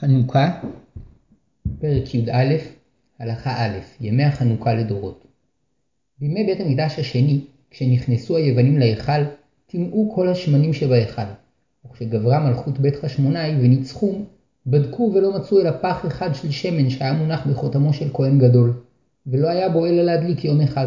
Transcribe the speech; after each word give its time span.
חנוכה, 0.00 0.60
פרק 1.80 2.14
י"א, 2.14 2.54
הלכה 3.18 3.50
א', 3.50 3.78
ימי 4.00 4.24
החנוכה 4.24 4.74
לדורות. 4.74 5.26
בימי 6.18 6.44
בית 6.44 6.60
המקדש 6.60 6.98
השני, 6.98 7.40
כשנכנסו 7.70 8.36
היוונים 8.36 8.78
להיכל, 8.78 9.22
טימאו 9.66 10.12
כל 10.14 10.28
השמנים 10.28 10.72
שבהיכל, 10.72 11.22
וכשגברה 11.86 12.40
מלכות 12.40 12.78
בית 12.78 12.96
חשמונאי 12.96 13.54
וניצחום, 13.60 14.24
בדקו 14.66 15.12
ולא 15.14 15.36
מצאו 15.36 15.60
אלא 15.60 15.70
פח 15.70 16.06
אחד 16.06 16.34
של 16.34 16.50
שמן 16.50 16.90
שהיה 16.90 17.12
מונח 17.12 17.46
בחותמו 17.46 17.92
של 17.92 18.08
כהן 18.14 18.38
גדול, 18.38 18.72
ולא 19.26 19.48
היה 19.48 19.68
בו 19.68 19.86
אלא 19.86 20.02
להדליק 20.02 20.44
יום 20.44 20.60
אחד. 20.60 20.86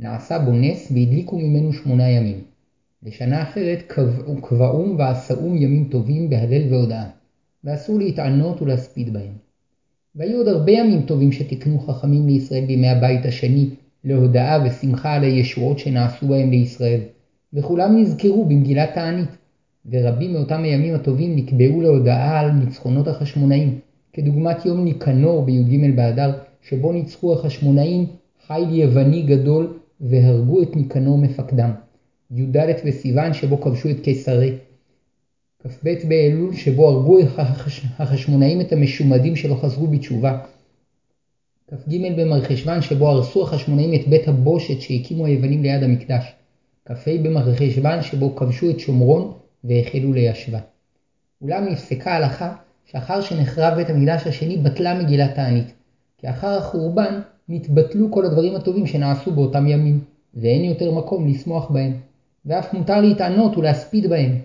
נעשה 0.00 0.38
בו 0.38 0.52
נס 0.52 0.92
והדליקו 0.94 1.38
ממנו 1.38 1.72
שמונה 1.72 2.10
ימים. 2.10 2.40
לשנה 3.02 3.42
אחרת 3.42 3.82
קבעו, 3.86 4.42
קבעום 4.42 4.96
ועשאום 4.98 5.56
ימים 5.56 5.88
טובים 5.90 6.30
בהלל 6.30 6.72
והודאה. 6.72 7.23
ואסור 7.64 7.98
להתענות 7.98 8.62
ולהספיד 8.62 9.12
בהם. 9.12 9.32
והיו 10.14 10.36
עוד 10.36 10.48
הרבה 10.48 10.72
ימים 10.72 11.02
טובים 11.02 11.32
שתיקנו 11.32 11.78
חכמים 11.78 12.26
לישראל 12.26 12.64
בימי 12.66 12.88
הבית 12.88 13.26
השני, 13.26 13.68
להודאה 14.04 14.64
ושמחה 14.66 15.12
על 15.12 15.22
הישועות 15.24 15.78
שנעשו 15.78 16.28
בהם 16.28 16.50
לישראל, 16.50 17.00
וכולם 17.52 17.96
נזכרו 17.96 18.44
במגילת 18.44 18.94
תענית. 18.94 19.28
ורבים 19.90 20.32
מאותם 20.32 20.62
הימים 20.62 20.94
הטובים 20.94 21.36
נקבעו 21.36 21.82
להודאה 21.82 22.40
על 22.40 22.50
ניצחונות 22.50 23.08
החשמונאים, 23.08 23.78
כדוגמת 24.12 24.66
יום 24.66 24.84
ניקנור 24.84 25.44
בי"ג 25.44 25.96
באדר, 25.96 26.32
שבו 26.62 26.92
ניצחו 26.92 27.32
החשמונאים 27.32 28.06
חיל 28.46 28.74
יווני 28.74 29.22
גדול 29.22 29.78
והרגו 30.00 30.62
את 30.62 30.76
ניקנור 30.76 31.18
מפקדם. 31.18 31.70
י"ד 32.30 32.56
בסיוון 32.86 33.32
שבו 33.32 33.60
כבשו 33.60 33.90
את 33.90 34.00
קיסרי, 34.00 34.52
כ"ב 35.68 35.94
באלול 36.08 36.54
שבו 36.54 36.88
הרגו 36.88 37.18
החשמונאים 37.98 38.60
את 38.60 38.72
המשומדים 38.72 39.36
שלא 39.36 39.54
חזרו 39.54 39.86
בתשובה. 39.86 40.38
כ"ג 41.70 41.98
במרחשוון 42.16 42.82
שבו 42.82 43.08
הרסו 43.08 43.42
החשמונאים 43.42 43.94
את 43.94 44.08
בית 44.08 44.28
הבושת 44.28 44.80
שהקימו 44.80 45.26
היוונים 45.26 45.62
ליד 45.62 45.82
המקדש. 45.82 46.34
כ"ה 46.84 47.10
במרחשוון 47.22 48.02
שבו 48.02 48.36
כבשו 48.36 48.70
את 48.70 48.80
שומרון 48.80 49.32
והחלו 49.64 50.12
ליישבה. 50.12 50.58
אולם 51.42 51.64
נפסקה 51.64 52.12
ההלכה 52.12 52.54
שאחר 52.86 53.20
שנחרב 53.20 53.74
בית 53.74 53.90
המקדש 53.90 54.26
השני 54.26 54.56
בטלה 54.56 55.02
מגילת 55.02 55.34
תענית, 55.34 55.74
כי 56.18 56.30
אחר 56.30 56.58
החורבן 56.58 57.20
נתבטלו 57.48 58.10
כל 58.10 58.24
הדברים 58.24 58.56
הטובים 58.56 58.86
שנעשו 58.86 59.30
באותם 59.30 59.66
ימים, 59.68 60.00
ואין 60.34 60.64
יותר 60.64 60.92
מקום 60.92 61.28
לשמוח 61.28 61.70
בהם, 61.70 61.92
ואף 62.46 62.74
מותר 62.74 63.00
להתענות 63.00 63.56
ולהספיד 63.56 64.06
בהם, 64.06 64.38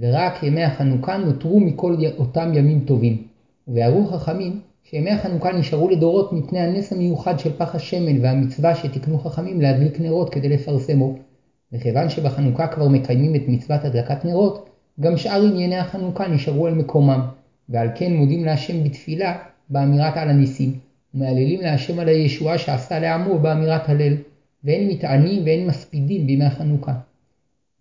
ורק 0.00 0.42
ימי 0.42 0.62
החנוכה 0.62 1.16
נותרו 1.16 1.60
מכל 1.60 1.96
אותם 2.18 2.52
ימים 2.54 2.80
טובים. 2.80 3.22
והראו 3.68 4.06
חכמים 4.06 4.60
שימי 4.84 5.10
החנוכה 5.10 5.52
נשארו 5.52 5.90
לדורות 5.90 6.32
מפני 6.32 6.60
הנס 6.60 6.92
המיוחד 6.92 7.38
של 7.38 7.52
פח 7.56 7.74
השמן 7.74 8.24
והמצווה 8.24 8.74
שתיקנו 8.74 9.18
חכמים 9.18 9.60
להדליק 9.60 10.00
נרות 10.00 10.30
כדי 10.30 10.48
לפרסמו. 10.48 11.14
וכיוון 11.72 12.08
שבחנוכה 12.08 12.66
כבר 12.66 12.88
מקיימים 12.88 13.34
את 13.34 13.42
מצוות 13.48 13.84
הדלקת 13.84 14.24
נרות, 14.24 14.68
גם 15.00 15.16
שאר 15.16 15.42
ענייני 15.42 15.76
החנוכה 15.76 16.28
נשארו 16.28 16.66
על 16.66 16.74
מקומם, 16.74 17.20
ועל 17.68 17.88
כן 17.94 18.12
מודים 18.12 18.44
להשם 18.44 18.84
בתפילה 18.84 19.38
באמירת 19.70 20.16
על 20.16 20.28
הניסים, 20.28 20.78
ומהללים 21.14 21.60
להשם 21.60 21.98
על 21.98 22.08
הישועה 22.08 22.58
שעשה 22.58 22.98
לעמו 22.98 23.38
באמירת 23.38 23.88
הלל, 23.88 24.14
ואין 24.64 24.88
מתענים 24.88 25.42
ואין 25.44 25.66
מספידים 25.66 26.26
בימי 26.26 26.44
החנוכה. 26.44 26.92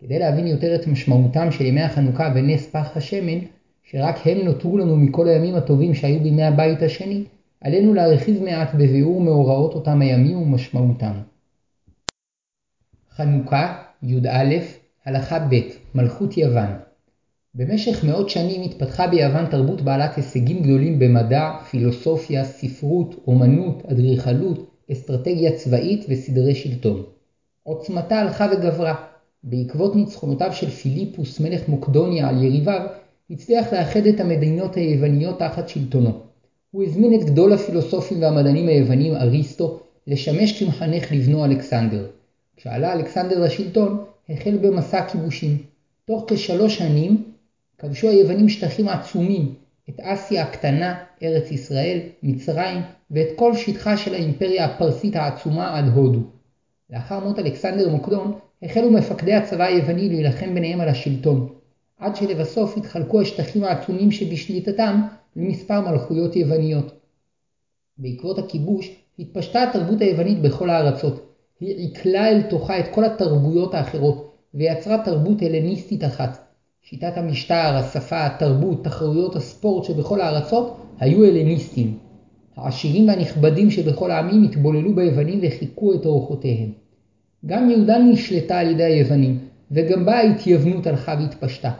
כדי 0.01 0.19
להבין 0.19 0.47
יותר 0.47 0.75
את 0.75 0.87
משמעותם 0.87 1.51
של 1.51 1.65
ימי 1.65 1.81
החנוכה 1.81 2.31
ונס 2.35 2.67
פח 2.67 2.97
השמן, 2.97 3.39
שרק 3.83 4.15
הם 4.25 4.37
נותרו 4.37 4.77
לנו 4.77 4.97
מכל 4.97 5.27
הימים 5.27 5.55
הטובים 5.55 5.93
שהיו 5.93 6.19
בימי 6.19 6.43
הבית 6.43 6.81
השני, 6.81 7.23
עלינו 7.61 7.93
להרחיב 7.93 8.43
מעט 8.43 8.73
בביאור 8.73 9.21
מאורעות 9.21 9.73
אותם 9.73 10.01
הימים 10.01 10.37
ומשמעותם. 10.37 11.11
חנוכה, 13.11 13.83
י"א, 14.03 14.55
הלכה 15.05 15.39
ב', 15.39 15.55
מלכות 15.95 16.37
יוון. 16.37 16.69
במשך 17.55 18.03
מאות 18.03 18.29
שנים 18.29 18.61
התפתחה 18.61 19.07
ביוון 19.07 19.45
תרבות 19.45 19.81
בעלת 19.81 20.17
הישגים 20.17 20.63
גדולים 20.63 20.99
במדע, 20.99 21.51
פילוסופיה, 21.69 22.43
ספרות, 22.43 23.15
אומנות, 23.27 23.83
אדריכלות, 23.91 24.71
אסטרטגיה 24.91 25.51
צבאית 25.51 26.05
וסדרי 26.09 26.55
שלטון. 26.55 27.03
עוצמתה 27.63 28.19
הלכה 28.19 28.47
וגברה, 28.51 29.10
בעקבות 29.43 29.95
ניצחונותיו 29.95 30.53
של 30.53 30.69
פיליפוס 30.69 31.39
מלך 31.39 31.67
מוקדוניה 31.67 32.29
על 32.29 32.43
יריביו, 32.43 32.81
הצליח 33.29 33.73
לאחד 33.73 34.05
את 34.05 34.19
המדינות 34.19 34.75
היווניות 34.75 35.39
תחת 35.39 35.69
שלטונו. 35.69 36.11
הוא 36.71 36.83
הזמין 36.83 37.19
את 37.19 37.25
גדול 37.25 37.53
הפילוסופים 37.53 38.21
והמדענים 38.21 38.67
היוונים 38.67 39.15
אריסטו 39.15 39.79
לשמש 40.07 40.63
כמחנך 40.63 41.11
לבנו 41.11 41.45
אלכסנדר. 41.45 42.07
כשעלה 42.57 42.93
אלכסנדר 42.93 43.39
לשלטון, 43.39 44.03
החל 44.29 44.57
במסע 44.57 45.07
כיבושים. 45.07 45.57
תוך 46.05 46.25
כשלוש 46.27 46.77
שנים 46.77 47.23
כבשו 47.77 48.09
היוונים 48.09 48.49
שטחים 48.49 48.87
עצומים, 48.87 49.55
את 49.89 49.99
אסיה 49.99 50.43
הקטנה, 50.43 51.03
ארץ 51.23 51.51
ישראל, 51.51 51.99
מצרים, 52.23 52.81
ואת 53.11 53.27
כל 53.35 53.55
שטחה 53.55 53.97
של 53.97 54.13
האימפריה 54.13 54.65
הפרסית 54.65 55.15
העצומה 55.15 55.77
עד 55.77 55.85
הודו. 55.87 56.19
לאחר 56.89 57.19
מות 57.19 57.39
אלכסנדר 57.39 57.89
מוקדון, 57.89 58.33
החלו 58.63 58.91
מפקדי 58.91 59.33
הצבא 59.33 59.63
היווני 59.63 60.09
להילחם 60.09 60.53
ביניהם 60.53 60.81
על 60.81 60.89
השלטון, 60.89 61.47
עד 61.99 62.15
שלבסוף 62.15 62.77
התחלקו 62.77 63.21
השטחים 63.21 63.63
העצומים 63.63 64.11
שבשליטתם 64.11 65.01
למספר 65.35 65.81
מלכויות 65.81 66.35
יווניות. 66.35 66.93
בעקבות 67.97 68.39
הכיבוש 68.39 68.91
התפשטה 69.19 69.63
התרבות 69.63 70.01
היוונית 70.01 70.41
בכל 70.41 70.69
הארצות. 70.69 71.27
היא 71.59 71.75
עיכלה 71.75 72.29
אל 72.29 72.41
תוכה 72.41 72.79
את 72.79 72.85
כל 72.91 73.03
התרבויות 73.03 73.73
האחרות, 73.73 74.31
ויצרה 74.53 75.03
תרבות 75.05 75.41
הלניסטית 75.41 76.03
אחת. 76.03 76.47
שיטת 76.81 77.17
המשטר, 77.17 77.75
השפה, 77.75 78.25
התרבות, 78.25 78.83
תחרויות 78.83 79.35
הספורט 79.35 79.83
שבכל 79.83 80.21
הארצות 80.21 80.77
היו 80.99 81.23
הלניסטים. 81.23 81.97
העשירים 82.55 83.07
והנכבדים 83.07 83.71
שבכל 83.71 84.11
העמים 84.11 84.43
התבוללו 84.43 84.95
ביוונים 84.95 85.39
וחיכו 85.43 85.93
את 85.93 86.05
אורחותיהם. 86.05 86.80
גם 87.45 87.69
יהודה 87.69 87.97
נשלטה 87.97 88.59
על 88.59 88.69
ידי 88.69 88.83
היוונים, 88.83 89.39
וגם 89.71 90.05
בה 90.05 90.13
ההתייוונות 90.13 90.87
הלכה 90.87 91.15
והתפשטה. 91.19 91.71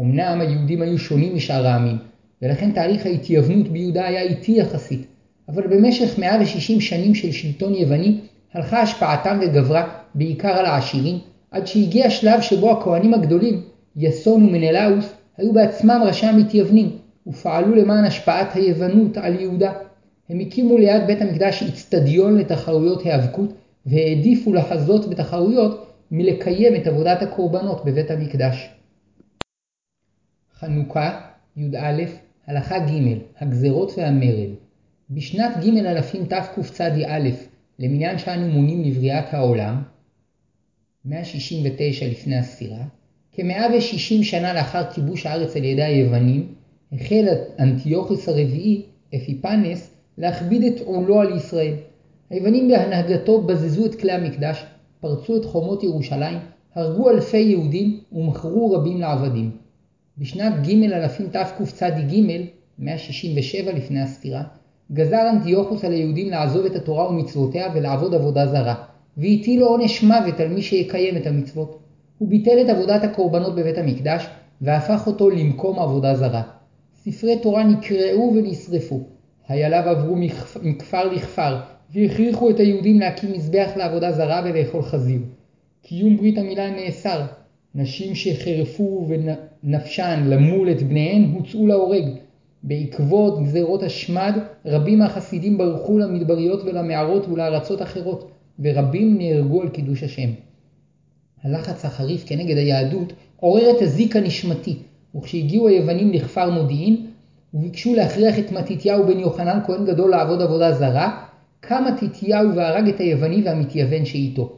אמנם 0.00 0.40
היהודים 0.40 0.82
היו 0.82 0.98
שונים 0.98 1.36
משאר 1.36 1.66
העמים, 1.66 1.96
ולכן 2.42 2.70
תהליך 2.70 3.06
ההתייוונות 3.06 3.68
ביהודה 3.68 4.06
היה 4.06 4.22
איטי 4.22 4.52
יחסית, 4.52 5.06
אבל 5.48 5.66
במשך 5.66 6.18
160 6.18 6.80
שנים 6.80 7.14
של 7.14 7.32
שלטון 7.32 7.74
יווני 7.74 8.20
הלכה 8.54 8.80
השפעתם 8.80 9.38
וגברה 9.42 9.88
בעיקר 10.14 10.48
על 10.48 10.66
העשירים, 10.66 11.18
עד 11.50 11.66
שהגיע 11.66 12.10
שלב 12.10 12.40
שבו 12.40 12.70
הכהנים 12.70 13.14
הגדולים, 13.14 13.62
יסון 13.96 14.44
ומנלאוס, 14.44 15.12
היו 15.36 15.52
בעצמם 15.52 16.02
ראשי 16.06 16.26
המתייוונים, 16.26 16.90
ופעלו 17.26 17.74
למען 17.74 18.04
השפעת 18.04 18.56
היוונות 18.56 19.16
על 19.16 19.40
יהודה. 19.40 19.72
הם 20.28 20.40
הקימו 20.40 20.78
ליד 20.78 21.06
בית 21.06 21.22
המקדש 21.22 21.62
אצטדיון 21.62 22.38
לתחרויות 22.38 23.02
היאבקות, 23.02 23.52
והעדיפו 23.86 24.52
לחזות 24.52 25.10
בתחרויות 25.10 25.94
מלקיים 26.10 26.76
את 26.76 26.86
עבודת 26.86 27.22
הקורבנות 27.22 27.84
בבית 27.84 28.10
המקדש. 28.10 28.68
חנוכה, 30.54 31.20
י"א, 31.56 32.02
הלכה 32.46 32.78
ג', 32.78 33.18
הגזרות 33.38 33.92
והמרד. 33.96 34.50
בשנת 35.10 35.52
ג' 35.64 35.76
אלפים 35.78 36.24
תקצ"א, 36.24 36.88
למניין 37.78 38.18
שאנו 38.18 38.48
מונים 38.48 38.82
לבריאת 38.84 39.34
העולם, 39.34 39.82
169 41.04 42.06
לפני 42.06 42.36
הספירה, 42.36 42.84
כ-160 43.32 44.22
שנה 44.22 44.54
לאחר 44.54 44.92
כיבוש 44.92 45.26
הארץ 45.26 45.56
על 45.56 45.64
ידי 45.64 45.82
היוונים, 45.82 46.54
החל 46.92 47.24
אנטיוכוס 47.58 48.28
הרביעי, 48.28 48.82
אפיפנס, 49.16 49.94
להכביד 50.18 50.62
את 50.62 50.80
עולו 50.80 51.20
על 51.20 51.36
ישראל. 51.36 51.74
היוונים 52.30 52.68
בהנהגתו 52.68 53.42
בזזו 53.42 53.86
את 53.86 53.94
כלי 53.94 54.12
המקדש, 54.12 54.64
פרצו 55.00 55.36
את 55.36 55.44
חומות 55.44 55.82
ירושלים, 55.82 56.38
הרגו 56.74 57.10
אלפי 57.10 57.38
יהודים 57.38 58.00
ומכרו 58.12 58.72
רבים 58.72 59.00
לעבדים. 59.00 59.50
בשנת 60.18 60.66
ג' 60.66 60.82
אלפים 60.92 61.28
תקצ"ג, 61.28 62.16
167 62.78 63.72
לפני 63.72 64.00
הספירה, 64.00 64.42
גזר 64.92 65.30
אנטיוכוס 65.30 65.84
על 65.84 65.92
היהודים 65.92 66.30
לעזוב 66.30 66.64
את 66.64 66.76
התורה 66.76 67.08
ומצוותיה 67.08 67.68
ולעבוד 67.74 68.14
עבודה 68.14 68.46
זרה, 68.46 68.74
והטיל 69.16 69.60
לו 69.60 69.66
עונש 69.66 70.02
מוות 70.02 70.40
על 70.40 70.48
מי 70.48 70.62
שיקיים 70.62 71.16
את 71.16 71.26
המצוות. 71.26 71.78
הוא 72.18 72.28
ביטל 72.28 72.58
את 72.64 72.68
עבודת 72.68 73.04
הקורבנות 73.04 73.54
בבית 73.54 73.78
המקדש, 73.78 74.26
והפך 74.60 75.06
אותו 75.06 75.30
למקום 75.30 75.78
עבודה 75.78 76.14
זרה. 76.14 76.42
ספרי 76.96 77.38
תורה 77.38 77.64
נקרעו 77.64 78.34
ונשרפו. 78.36 79.00
חייליו 79.46 79.82
עברו 79.88 80.16
מכפר 80.62 81.12
לכפר, 81.12 81.60
והכריחו 81.94 82.50
את 82.50 82.60
היהודים 82.60 83.00
להקים 83.00 83.32
מזבח 83.32 83.70
לעבודה 83.76 84.12
זרה 84.12 84.42
ולאכול 84.44 84.82
חזיר. 84.82 85.20
קיום 85.82 86.16
ברית 86.16 86.38
המילה 86.38 86.70
נאסר. 86.70 87.22
נשים 87.74 88.14
שחירפו 88.14 89.08
ונפשן 89.08 90.24
למול 90.26 90.70
את 90.70 90.82
בניהן 90.82 91.24
הוצאו 91.34 91.66
להורג. 91.66 92.04
בעקבות 92.62 93.42
גזרות 93.42 93.82
השמד, 93.82 94.38
רבים 94.66 94.98
מהחסידים 94.98 95.58
ברחו 95.58 95.98
למדבריות 95.98 96.62
ולמערות 96.64 97.28
ולארצות 97.28 97.82
אחרות, 97.82 98.30
ורבים 98.58 99.18
נהרגו 99.18 99.62
על 99.62 99.68
קידוש 99.68 100.02
השם. 100.02 100.28
הלחץ 101.42 101.84
החריף 101.84 102.24
כנגד 102.26 102.56
היהדות 102.56 103.12
עורר 103.36 103.70
את 103.70 103.82
הזיק 103.82 104.16
הנשמתי, 104.16 104.76
וכשהגיעו 105.16 105.68
היוונים 105.68 106.12
לכפר 106.12 106.50
מודיעין, 106.50 107.06
וביקשו 107.54 107.94
להכריח 107.94 108.38
את 108.38 108.52
מתתיהו 108.52 109.06
בן 109.06 109.18
יוחנן 109.18 109.58
כהן 109.66 109.86
גדול 109.86 110.10
לעבוד 110.10 110.42
עבודה 110.42 110.72
זרה, 110.72 111.24
קם 111.68 111.84
מתתיהו 111.86 112.54
והרג 112.54 112.88
את 112.88 113.00
היווני 113.00 113.42
והמתייוון 113.44 114.04
שאיתו. 114.04 114.52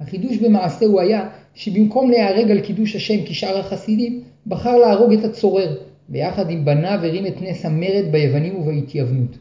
החידוש 0.00 0.36
במעשהו 0.36 1.00
היה 1.00 1.28
שבמקום 1.54 2.10
להיהרג 2.10 2.50
על 2.50 2.60
קידוש 2.60 2.96
השם 2.96 3.24
כשאר 3.24 3.58
החסידים, 3.58 4.20
בחר 4.46 4.76
להרוג 4.76 5.12
את 5.12 5.24
הצורר, 5.24 5.76
ויחד 6.10 6.50
עם 6.50 6.64
בניו 6.64 6.98
הרים 7.02 7.26
את 7.26 7.42
נס 7.42 7.66
המרד 7.66 8.04
ביוונים 8.10 8.56
ובהתייוונות. 8.56 9.38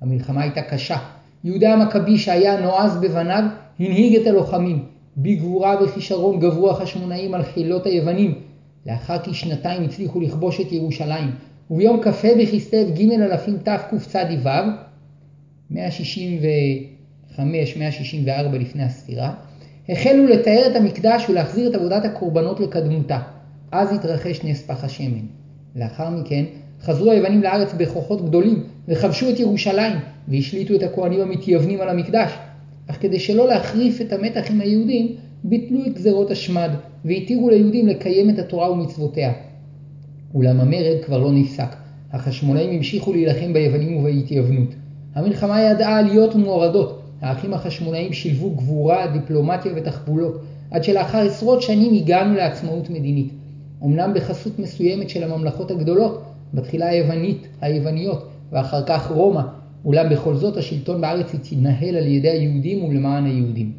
המלחמה 0.00 0.42
הייתה 0.42 0.62
קשה. 0.62 0.96
יהודה 1.44 1.72
המכבי 1.72 2.18
שהיה 2.18 2.60
נועז 2.60 2.96
בבניו, 2.96 3.44
הנהיג 3.78 4.16
את 4.16 4.26
הלוחמים. 4.26 4.84
בגבורה 5.16 5.76
וכישרון 5.84 6.40
גברו 6.40 6.70
החשמונאים 6.70 7.34
על 7.34 7.42
חילות 7.42 7.86
היוונים. 7.86 8.34
לאחר 8.86 9.18
כשנתיים 9.18 9.82
הצליחו 9.82 10.20
לכבוש 10.20 10.60
את 10.60 10.72
ירושלים, 10.72 11.30
וביום 11.70 12.02
כ"ה 12.02 12.28
בכסלו 12.40 12.80
ג' 12.94 13.12
אלפים 13.12 13.58
תקצ"ו, 13.58 14.18
165-164 15.72 15.80
לפני 18.52 18.82
הספירה, 18.82 19.34
החלו 19.88 20.26
לתאר 20.26 20.66
את 20.70 20.76
המקדש 20.76 21.28
ולהחזיר 21.28 21.70
את 21.70 21.74
עבודת 21.74 22.04
הקורבנות 22.04 22.60
לקדמותה. 22.60 23.18
אז 23.72 23.92
התרחש 23.92 24.44
נס 24.44 24.62
פח 24.62 24.84
השמן. 24.84 25.26
לאחר 25.76 26.10
מכן 26.10 26.44
חזרו 26.80 27.10
היוונים 27.10 27.42
לארץ 27.42 27.72
בכוחות 27.72 28.24
גדולים 28.24 28.64
וכבשו 28.88 29.30
את 29.30 29.40
ירושלים 29.40 29.96
והשליטו 30.28 30.74
את 30.74 30.82
הכהנים 30.82 31.20
המתייוונים 31.20 31.80
על 31.80 31.88
המקדש. 31.88 32.32
אך 32.86 32.98
כדי 33.00 33.20
שלא 33.20 33.48
להחריף 33.48 34.00
את 34.00 34.12
המתח 34.12 34.50
עם 34.50 34.60
היהודים, 34.60 35.16
ביטלו 35.44 35.86
את 35.86 35.94
גזרות 35.94 36.30
השמד 36.30 36.70
והתירו 37.04 37.50
ליהודים 37.50 37.88
לקיים 37.88 38.30
את 38.30 38.38
התורה 38.38 38.70
ומצוותיה. 38.70 39.32
אולם 40.34 40.60
המרד 40.60 40.96
כבר 41.04 41.18
לא 41.18 41.32
נפסק. 41.32 41.76
החשמונאים 42.12 42.70
המשיכו 42.70 43.12
להילחם 43.12 43.52
ביוונים 43.52 43.96
ובהתייוונות. 43.96 44.74
המלחמה 45.14 45.62
ידעה 45.62 45.98
עליות 45.98 46.34
ומורדות. 46.34 46.98
האחים 47.20 47.54
החשמונאים 47.54 48.12
שילבו 48.12 48.50
גבורה, 48.50 49.06
דיפלומטיה 49.06 49.72
ותחבולות, 49.76 50.42
עד 50.70 50.84
שלאחר 50.84 51.18
עשרות 51.18 51.62
שנים 51.62 51.94
הגענו 51.94 52.34
לעצמאות 52.34 52.90
מדינית. 52.90 53.32
אמנם 53.84 54.12
בחסות 54.14 54.58
מסוימת 54.58 55.10
של 55.10 55.22
הממלכות 55.22 55.70
הגדולות, 55.70 56.22
בתחילה 56.54 56.88
היוונית, 56.88 57.46
היווניות, 57.60 58.28
ואחר 58.52 58.82
כך 58.86 59.10
רומא, 59.10 59.42
אולם 59.84 60.08
בכל 60.08 60.34
זאת 60.34 60.56
השלטון 60.56 61.00
בארץ 61.00 61.34
התנהל 61.34 61.96
על 61.96 62.06
ידי 62.06 62.28
היהודים 62.28 62.84
ולמען 62.84 63.24
היהודים. 63.24 63.72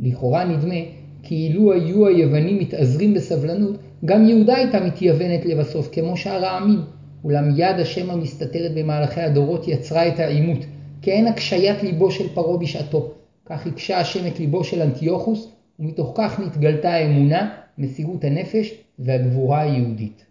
לכאורה 0.00 0.44
נדמה 0.44 0.74
כאילו 1.22 1.72
היו 1.72 2.06
היוונים 2.06 2.58
מתאזרים 2.58 3.14
בסבלנות, 3.14 3.76
גם 4.04 4.28
יהודה 4.28 4.56
הייתה 4.56 4.80
מתייוונת 4.80 5.46
לבסוף 5.46 5.88
כמו 5.92 6.16
שאר 6.16 6.44
העמים, 6.44 6.80
אולם 7.24 7.50
יד 7.56 7.80
השם 7.80 8.10
המסתתרת 8.10 8.74
במהלכי 8.74 9.20
הדורות 9.20 9.68
יצרה 9.68 10.08
את 10.08 10.18
העימות, 10.18 10.58
כאין 11.02 11.26
הקשיית 11.26 11.82
ליבו 11.82 12.10
של 12.10 12.34
פרעה 12.34 12.56
בשעתו. 12.56 13.12
כך 13.46 13.66
הקשה 13.66 13.98
השם 13.98 14.26
את 14.26 14.40
ליבו 14.40 14.64
של 14.64 14.82
אנטיוכוס, 14.82 15.48
ומתוך 15.78 16.12
כך 16.14 16.40
נתגלתה 16.40 16.90
האמונה, 16.90 17.56
מסירות 17.78 18.24
הנפש 18.24 18.74
והגבורה 18.98 19.60
היהודית. 19.60 20.26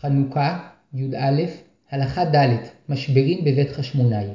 חנוכה, 0.00 0.68
י"א, 0.94 1.42
הלכה 1.90 2.24
ד', 2.24 2.56
משברים 2.88 3.44
בבית 3.44 3.70
חשמונאי. 3.70 4.26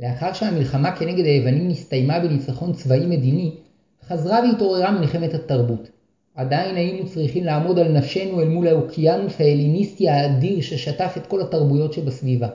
לאחר 0.00 0.32
שהמלחמה 0.32 0.96
כנגד 0.96 1.24
היוונים 1.24 1.68
נסתיימה 1.68 2.20
בניצחון 2.20 2.72
צבאי 2.72 3.06
מדיני, 3.06 3.56
חזרה 4.02 4.40
והתעוררה 4.40 4.90
מלחמת 4.90 5.34
התרבות. 5.34 5.90
עדיין 6.34 6.76
היינו 6.76 7.06
צריכים 7.06 7.44
לעמוד 7.44 7.78
על 7.78 7.88
נפשנו 7.92 8.40
אל 8.40 8.48
מול 8.48 8.68
האוקיינוס 8.68 9.40
ההליניסטי 9.40 10.08
האדיר 10.08 10.60
ששטף 10.60 11.14
את 11.16 11.26
כל 11.26 11.40
התרבויות 11.40 11.92
שבסביבה. 11.92 12.48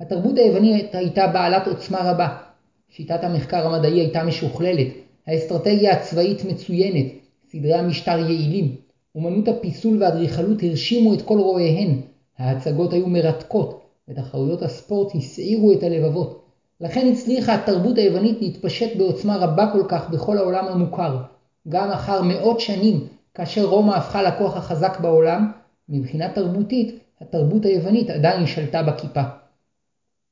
התרבות 0.00 0.38
היוונית 0.38 0.94
הייתה 0.94 1.26
בעלת 1.26 1.66
עוצמה 1.66 2.10
רבה. 2.12 2.28
שיטת 2.90 3.24
המחקר 3.24 3.66
המדעי 3.66 4.00
הייתה 4.00 4.24
משוכללת, 4.24 4.86
האסטרטגיה 5.26 5.92
הצבאית 5.92 6.44
מצוינת, 6.44 7.06
סדרי 7.52 7.74
המשטר 7.74 8.18
יעילים, 8.18 8.76
אומנות 9.14 9.48
הפיסול 9.48 10.02
והאדריכלות 10.02 10.62
הרשימו 10.62 11.14
את 11.14 11.22
כל 11.22 11.38
רואיהן, 11.38 12.00
ההצגות 12.38 12.92
היו 12.92 13.06
מרתקות, 13.06 13.80
ותחרויות 14.08 14.62
הספורט 14.62 15.14
הסעירו 15.14 15.72
את 15.72 15.82
הלבבות. 15.82 16.44
לכן 16.80 17.08
הצליחה 17.12 17.54
התרבות 17.54 17.98
היוונית 17.98 18.40
להתפשט 18.40 18.96
בעוצמה 18.96 19.36
רבה 19.36 19.70
כל 19.72 19.82
כך 19.88 20.10
בכל 20.10 20.38
העולם 20.38 20.64
המוכר. 20.64 21.16
גם 21.68 21.90
אחר 21.90 22.22
מאות 22.22 22.60
שנים, 22.60 23.06
כאשר 23.34 23.64
רומא 23.64 23.92
הפכה 23.92 24.22
לכוח 24.22 24.56
החזק 24.56 25.00
בעולם, 25.00 25.52
מבחינה 25.88 26.28
תרבותית, 26.28 26.98
התרבות 27.20 27.64
היוונית 27.64 28.10
עדיין 28.10 28.46
שלטה 28.46 28.82
בכיפה. 28.82 29.22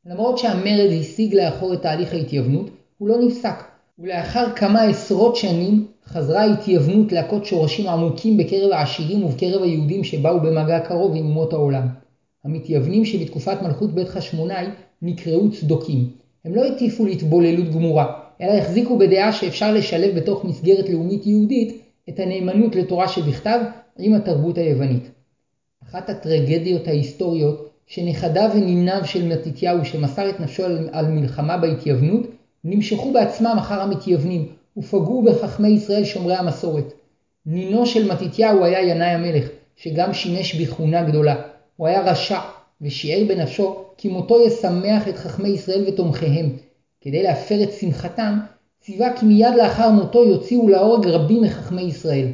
למרות 0.06 0.38
שהמרד 0.38 0.90
השיג 1.00 1.34
לאחור 1.34 1.75
את 1.75 1.82
תהליך 1.82 2.12
ההתייוונות, 2.12 2.70
הוא 2.99 3.08
לא 3.08 3.19
נפסק, 3.26 3.64
ולאחר 3.99 4.52
כמה 4.56 4.82
עשרות 4.82 5.37
שנים 5.37 5.87
חזרה 6.06 6.40
ההתייוונות 6.40 7.12
להכות 7.12 7.44
שורשים 7.44 7.88
עמוקים 7.88 8.37
בקרב 8.37 8.73
העשירים 8.73 9.25
ובקרב 9.25 9.62
היהודים 9.62 10.05
שבאו 10.05 10.40
במגע 10.40 10.81
קרוב 10.81 11.17
עם 11.17 11.26
אומות 11.26 11.52
העולם. 11.52 11.88
המתייוונים 12.44 13.05
שבתקופת 13.05 13.62
מלכות 13.62 13.94
בית 13.94 14.08
חשמונאי 14.08 14.67
נקראו 15.02 15.50
צדוקים. 15.50 16.11
הם 16.44 16.55
לא 16.55 16.64
הטיפו 16.64 17.05
להתבוללות 17.05 17.70
גמורה, 17.70 18.20
אלא 18.41 18.53
החזיקו 18.53 18.99
בדעה 18.99 19.33
שאפשר 19.33 19.75
לשלב 19.75 20.17
בתוך 20.17 20.44
מסגרת 20.44 20.88
לאומית 20.88 21.27
יהודית 21.27 21.83
את 22.09 22.21
הנאמנות 22.21 22.77
לתורה 22.77 23.09
שבכתב 23.09 23.59
עם 23.99 24.15
התרבות 24.15 24.59
היוונית. 24.59 25.11
אחת 25.85 26.11
הטרגדיות 26.11 26.88
ההיסטוריות 26.88 27.71
שנכדיו 27.87 28.50
וניניו 28.55 29.00
של 29.05 29.29
מתתיהו 29.29 29.85
שמסר 29.85 30.31
את 30.31 30.41
נפשו 30.41 30.65
על, 30.93 31.06
מלחמה 31.09 31.56
בהתייוונות 31.56 32.27
נמשכו 32.65 33.12
בעצמם 33.12 33.55
אחר 33.59 33.81
המתייוונים 33.81 34.49
ופגעו 34.77 35.23
בחכמי 35.23 35.69
ישראל 35.69 36.05
שומרי 36.05 36.35
המסורת. 36.35 36.93
נינו 37.47 37.87
של 37.87 38.12
מתתיהו 38.12 38.65
היה 38.65 38.83
ינאי 38.83 39.09
המלך, 39.09 39.49
שגם 39.77 40.15
שימש 40.15 40.55
בכהונה 40.55 41.03
גדולה. 41.03 41.43
הוא 41.77 41.87
היה 41.87 42.11
רשע, 42.11 42.38
ושיער 42.81 43.25
בנפשו 43.29 43.85
כי 43.97 44.09
מותו 44.09 44.47
ישמח 44.47 45.09
את 45.09 45.16
חכמי 45.16 45.49
ישראל 45.49 45.85
ותומכיהם. 45.88 46.57
כדי 47.07 47.23
להפר 47.23 47.63
את 47.63 47.73
שמחתם, 47.73 48.39
ציווה 48.81 49.17
כי 49.17 49.27
מיד 49.27 49.55
לאחר 49.57 49.91
מותו 49.91 50.25
יוציאו 50.25 50.69
להורג 50.69 51.07
רבים 51.07 51.43
מחכמי 51.43 51.83
ישראל. 51.83 52.27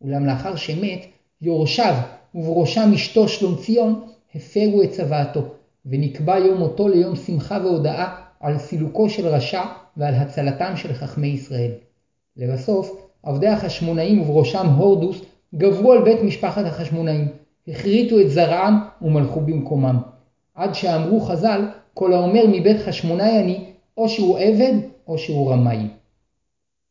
אולם 0.00 0.26
לאחר 0.26 0.56
שמת, 0.56 1.06
יורשיו, 1.42 1.94
ובראשם 2.34 2.92
אשתו 2.94 3.28
שלום 3.28 3.56
ציון, 3.56 4.00
הפרו 4.34 4.82
את 4.82 4.90
צוואתו, 4.90 5.40
ונקבע 5.86 6.38
יום 6.38 6.58
מותו 6.58 6.88
ליום 6.88 7.16
שמחה 7.16 7.58
והודאה 7.62 8.14
על 8.40 8.58
סילוקו 8.58 9.10
של 9.10 9.26
רשע 9.26 9.62
ועל 9.96 10.14
הצלתם 10.14 10.72
של 10.76 10.92
חכמי 10.92 11.26
ישראל. 11.26 11.70
לבסוף, 12.36 13.06
עבדי 13.22 13.48
החשמונאים 13.48 14.20
ובראשם 14.20 14.66
הורדוס 14.66 15.20
גברו 15.54 15.92
על 15.92 16.02
בית 16.02 16.22
משפחת 16.22 16.64
החשמונאים, 16.64 17.28
הכריתו 17.68 18.20
את 18.20 18.30
זרעם 18.30 18.78
ומלכו 19.02 19.40
במקומם. 19.40 19.98
עד 20.54 20.74
שאמרו 20.74 21.20
חז"ל, 21.20 21.68
כל 21.94 22.12
האומר 22.12 22.44
מבית 22.46 22.76
חשמונאי 22.78 23.40
אני, 23.40 23.75
או 23.96 24.08
שהוא 24.08 24.38
עבד 24.38 24.72
או 25.08 25.18
שהוא 25.18 25.52
רמאי. 25.52 25.88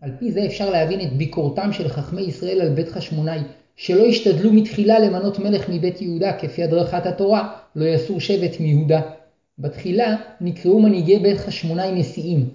על 0.01 0.12
פי 0.19 0.31
זה 0.31 0.45
אפשר 0.45 0.69
להבין 0.69 1.01
את 1.01 1.13
ביקורתם 1.13 1.74
של 1.74 1.88
חכמי 1.88 2.21
ישראל 2.21 2.62
על 2.62 2.69
בית 2.69 2.89
חשמונאי, 2.89 3.39
שלא 3.75 4.05
השתדלו 4.05 4.53
מתחילה 4.53 5.00
למנות 5.00 5.39
מלך 5.39 5.69
מבית 5.69 6.01
יהודה 6.01 6.33
כפי 6.33 6.63
הדרכת 6.63 7.05
התורה, 7.05 7.53
לא 7.75 7.85
יסור 7.85 8.19
שבט 8.19 8.59
מיהודה. 8.59 9.01
בתחילה 9.59 10.15
נקראו 10.41 10.79
מנהיגי 10.79 11.19
בית 11.19 11.38
חשמונאי 11.38 11.91
נשיאים, 11.91 12.50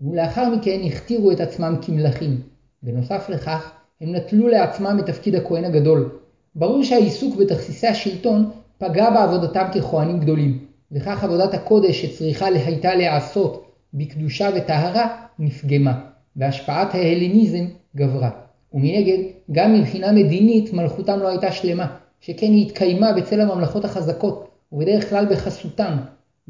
ולאחר 0.00 0.54
מכן 0.54 0.80
הכתירו 0.86 1.32
את 1.32 1.40
עצמם 1.40 1.76
כמלכים. 1.82 2.40
בנוסף 2.82 3.28
לכך, 3.28 3.72
הם 4.00 4.14
נטלו 4.14 4.48
לעצמם 4.48 4.98
את 5.00 5.06
תפקיד 5.06 5.34
הכהן 5.34 5.64
הגדול. 5.64 6.10
ברור 6.54 6.84
שהעיסוק 6.84 7.36
בתכסיסי 7.36 7.86
השלטון 7.86 8.50
פגע 8.78 9.10
בעבודתם 9.10 9.66
ככהנים 9.74 10.20
גדולים, 10.20 10.66
וכך 10.92 11.24
עבודת 11.24 11.54
הקודש 11.54 12.02
שצריכה 12.02 12.46
הייתה 12.46 12.94
להיעשות 12.94 13.69
בקדושה 13.94 14.50
וטהרה 14.56 15.16
נפגמה, 15.38 16.00
והשפעת 16.36 16.94
ההלניזם 16.94 17.64
גברה. 17.96 18.30
ומנגד, 18.72 19.18
גם 19.52 19.74
מבחינה 19.74 20.12
מדינית 20.12 20.72
מלכותם 20.72 21.18
לא 21.18 21.28
הייתה 21.28 21.52
שלמה, 21.52 21.96
שכן 22.20 22.46
היא 22.46 22.66
התקיימה 22.66 23.12
בצל 23.12 23.40
הממלכות 23.40 23.84
החזקות, 23.84 24.48
ובדרך 24.72 25.10
כלל 25.10 25.26
בחסותם. 25.30 25.96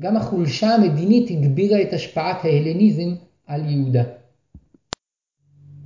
גם 0.00 0.16
החולשה 0.16 0.74
המדינית 0.74 1.30
הגבירה 1.30 1.82
את 1.82 1.92
השפעת 1.92 2.44
ההלניזם 2.44 3.14
על 3.46 3.70
יהודה. 3.70 4.02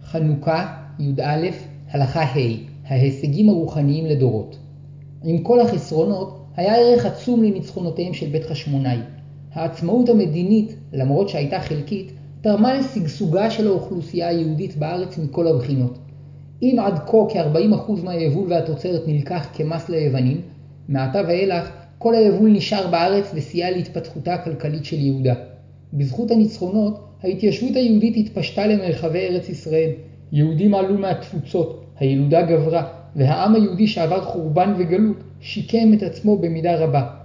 חנוכה, 0.03 0.77
י"א, 0.99 1.49
הלכה 1.91 2.23
ה' 2.23 2.39
ההישגים 2.85 3.49
הרוחניים 3.49 4.07
לדורות. 4.07 4.57
עם 5.25 5.43
כל 5.43 5.61
החסרונות, 5.61 6.47
היה 6.57 6.77
ערך 6.77 7.07
עצום 7.07 7.43
לניצחונותיהם 7.43 8.15
של 8.15 8.29
בית 8.29 8.45
חשמונאי. 8.45 8.99
העצמאות 9.55 10.09
המדינית, 10.09 10.75
למרות 10.93 11.29
שהייתה 11.29 11.61
חלקית, 11.61 12.13
תרמה 12.41 12.75
לשגשוגה 12.75 13.51
של 13.51 13.67
האוכלוסייה 13.67 14.29
היהודית 14.29 14.77
בארץ 14.77 15.19
מכל 15.19 15.47
הבחינות. 15.47 15.99
אם 16.63 16.77
עד 16.81 16.99
כה 16.99 17.17
כ-40% 17.29 18.05
מהיבול 18.05 18.53
והתוצרת 18.53 19.03
נלקח 19.07 19.49
כמס 19.55 19.89
ליוונים, 19.89 20.41
מעתה 20.89 21.21
ואילך 21.29 21.71
כל 21.99 22.15
היבול 22.15 22.51
נשאר 22.51 22.91
בארץ 22.91 23.31
וסייע 23.35 23.71
להתפתחותה 23.71 24.35
הכלכלית 24.35 24.85
של 24.85 24.99
יהודה. 24.99 25.35
בזכות 25.93 26.31
הניצחונות, 26.31 27.05
ההתיישבות 27.23 27.77
היהודית 27.77 28.17
התפשטה 28.17 28.67
למרחבי 28.67 29.19
ארץ 29.19 29.49
ישראל. 29.49 29.91
יהודים 30.33 30.75
עלו 30.75 30.99
מהתפוצות, 30.99 31.85
הילודה 31.99 32.43
גברה, 32.43 32.87
והעם 33.17 33.55
היהודי 33.55 33.87
שעבר 33.87 34.21
חורבן 34.25 34.75
וגלות 34.79 35.17
שיקם 35.41 35.93
את 35.95 36.03
עצמו 36.03 36.37
במידה 36.37 36.77
רבה. 36.77 37.24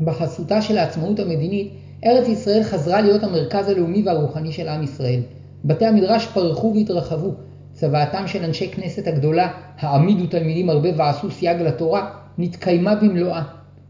בחסותה 0.00 0.62
של 0.62 0.78
העצמאות 0.78 1.18
המדינית, 1.18 1.72
ארץ 2.04 2.28
ישראל 2.28 2.62
חזרה 2.62 3.00
להיות 3.00 3.22
המרכז 3.22 3.68
הלאומי 3.68 4.02
והרוחני 4.02 4.52
של 4.52 4.68
עם 4.68 4.82
ישראל. 4.82 5.20
בתי 5.64 5.86
המדרש 5.86 6.26
פרחו 6.26 6.72
והתרחבו, 6.74 7.34
צוואתם 7.72 8.26
של 8.26 8.44
אנשי 8.44 8.68
כנסת 8.68 9.06
הגדולה, 9.06 9.48
העמידו 9.78 10.26
תלמידים 10.26 10.70
הרבה 10.70 10.88
ועשו 10.96 11.30
סייג 11.30 11.60
לתורה, 11.62 12.10
נתקיימה 12.38 12.94
במלואה. 12.94 13.42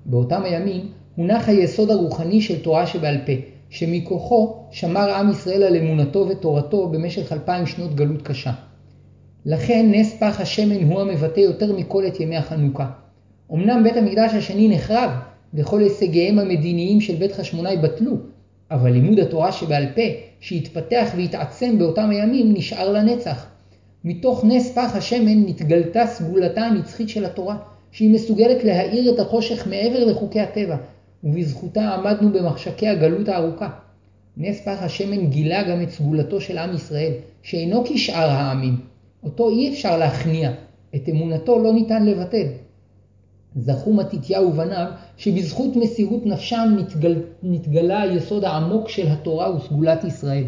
באותם 0.06 0.42
הימים 0.44 0.88
הונח 1.16 1.48
היסוד 1.48 1.90
הרוחני 1.90 2.40
של 2.40 2.62
תורה 2.62 2.86
שבעל 2.86 3.18
פה, 3.26 3.32
שמכוחו 3.70 4.56
שמר 4.70 5.10
עם 5.10 5.30
ישראל 5.30 5.62
על 5.62 5.76
אמונתו 5.76 6.26
ותורתו 6.28 6.88
במשך 6.88 7.32
אלפיים 7.32 7.66
שנות 7.66 7.94
גלות 7.94 8.22
קשה. 8.22 8.52
לכן 9.46 9.86
נס 9.90 10.16
פח 10.20 10.40
השמן 10.40 10.82
הוא 10.82 11.00
המבטא 11.00 11.40
יותר 11.40 11.72
מכל 11.72 12.06
את 12.06 12.20
ימי 12.20 12.36
החנוכה. 12.36 12.86
אמנם 13.52 13.82
בית 13.84 13.96
המקדש 13.96 14.34
השני 14.34 14.68
נחרב, 14.68 15.10
וכל 15.56 15.80
הישגיהם 15.80 16.38
המדיניים 16.38 17.00
של 17.00 17.14
בית 17.14 17.32
חשמונאי 17.32 17.76
בטלו, 17.76 18.16
אבל 18.70 18.92
לימוד 18.92 19.18
התורה 19.18 19.52
שבעל 19.52 19.86
פה, 19.94 20.02
שהתפתח 20.40 21.12
והתעצם 21.16 21.78
באותם 21.78 22.10
הימים, 22.10 22.52
נשאר 22.52 22.92
לנצח. 22.92 23.46
מתוך 24.04 24.44
נס 24.44 24.72
פח 24.72 24.96
השמן 24.96 25.42
נתגלתה 25.46 26.06
סגולתה 26.06 26.60
הנצחית 26.60 27.08
של 27.08 27.24
התורה, 27.24 27.56
שהיא 27.92 28.10
מסוגלת 28.10 28.64
להאיר 28.64 29.14
את 29.14 29.20
החושך 29.20 29.66
מעבר 29.66 30.04
לחוקי 30.04 30.40
הטבע, 30.40 30.76
ובזכותה 31.24 31.94
עמדנו 31.94 32.32
במחשקי 32.32 32.88
הגלות 32.88 33.28
הארוכה. 33.28 33.68
נס 34.36 34.60
פח 34.60 34.76
השמן 34.82 35.26
גילה 35.26 35.62
גם 35.62 35.82
את 35.82 35.90
סגולתו 35.90 36.40
של 36.40 36.58
עם 36.58 36.74
ישראל, 36.74 37.12
שאינו 37.42 37.84
כשאר 37.84 38.30
העמים. 38.30 38.76
אותו 39.24 39.50
אי 39.50 39.70
אפשר 39.72 39.96
להכניע, 39.98 40.50
את 40.94 41.08
אמונתו 41.08 41.58
לא 41.58 41.72
ניתן 41.72 42.06
לבטל. 42.06 42.46
זכו 43.56 43.92
מתתיהו 43.92 44.48
ובניו 44.48 44.86
שבזכות 45.16 45.76
מסירות 45.76 46.26
נפשם 46.26 46.76
נתגל, 46.78 47.22
נתגלה 47.42 48.02
היסוד 48.02 48.44
העמוק 48.44 48.88
של 48.88 49.08
התורה 49.08 49.56
וסגולת 49.56 50.04
ישראל. 50.04 50.44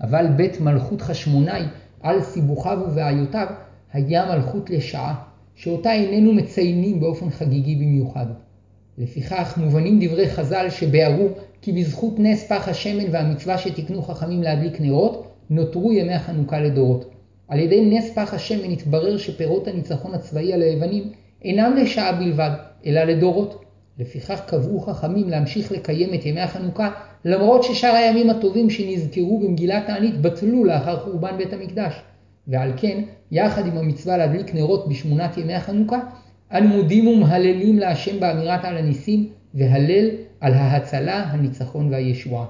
אבל 0.00 0.26
בית 0.36 0.60
מלכות 0.60 1.02
חשמונאי 1.02 1.62
על 2.00 2.22
סיבוכיו 2.22 2.78
ובעיותיו 2.86 3.46
היה 3.92 4.26
מלכות 4.26 4.70
לשעה, 4.70 5.14
שאותה 5.54 5.92
איננו 5.92 6.32
מציינים 6.32 7.00
באופן 7.00 7.30
חגיגי 7.30 7.74
במיוחד. 7.74 8.26
לפיכך 8.98 9.54
מובנים 9.56 10.00
דברי 10.04 10.28
חז"ל 10.28 10.66
שביארו 10.70 11.28
כי 11.62 11.72
בזכות 11.72 12.14
נס 12.18 12.46
פח 12.48 12.68
השמן 12.68 13.04
והמצווה 13.10 13.58
שתיקנו 13.58 14.02
חכמים 14.02 14.42
להדליק 14.42 14.80
נרות, 14.80 15.26
נותרו 15.50 15.92
ימי 15.92 16.14
החנוכה 16.14 16.60
לדורות. 16.60 17.10
על 17.48 17.58
ידי 17.58 17.84
נס 17.84 18.10
פח 18.14 18.34
השמן 18.34 18.70
התברר 18.70 19.16
שפירות 19.16 19.68
הניצחון 19.68 20.14
הצבאי 20.14 20.52
על 20.52 20.62
היוונים 20.62 21.12
אינם 21.44 21.76
לשעה 21.76 22.12
בלבד, 22.12 22.50
אלא 22.86 23.04
לדורות. 23.04 23.62
לפיכך 23.98 24.40
קבעו 24.46 24.80
חכמים 24.80 25.28
להמשיך 25.28 25.72
לקיים 25.72 26.14
את 26.14 26.26
ימי 26.26 26.40
החנוכה, 26.40 26.90
למרות 27.24 27.64
ששאר 27.64 27.94
הימים 27.94 28.30
הטובים 28.30 28.70
שנזכרו 28.70 29.40
במגילת 29.40 29.86
תענית 29.86 30.20
בטלו 30.20 30.64
לאחר 30.64 31.00
חורבן 31.00 31.36
בית 31.36 31.52
המקדש. 31.52 31.94
ועל 32.48 32.72
כן, 32.76 33.02
יחד 33.32 33.66
עם 33.66 33.76
המצווה 33.78 34.16
להדליק 34.16 34.54
נרות 34.54 34.88
בשמונת 34.88 35.38
ימי 35.38 35.54
החנוכה, 35.54 36.00
אנו 36.52 36.68
מודים 36.68 37.06
ומהללים 37.06 37.78
להשם 37.78 38.20
באמירת 38.20 38.64
על 38.64 38.76
הניסים, 38.76 39.28
והלל 39.54 40.08
על 40.40 40.54
ההצלה, 40.54 41.22
הניצחון 41.22 41.92
והישועה. 41.92 42.44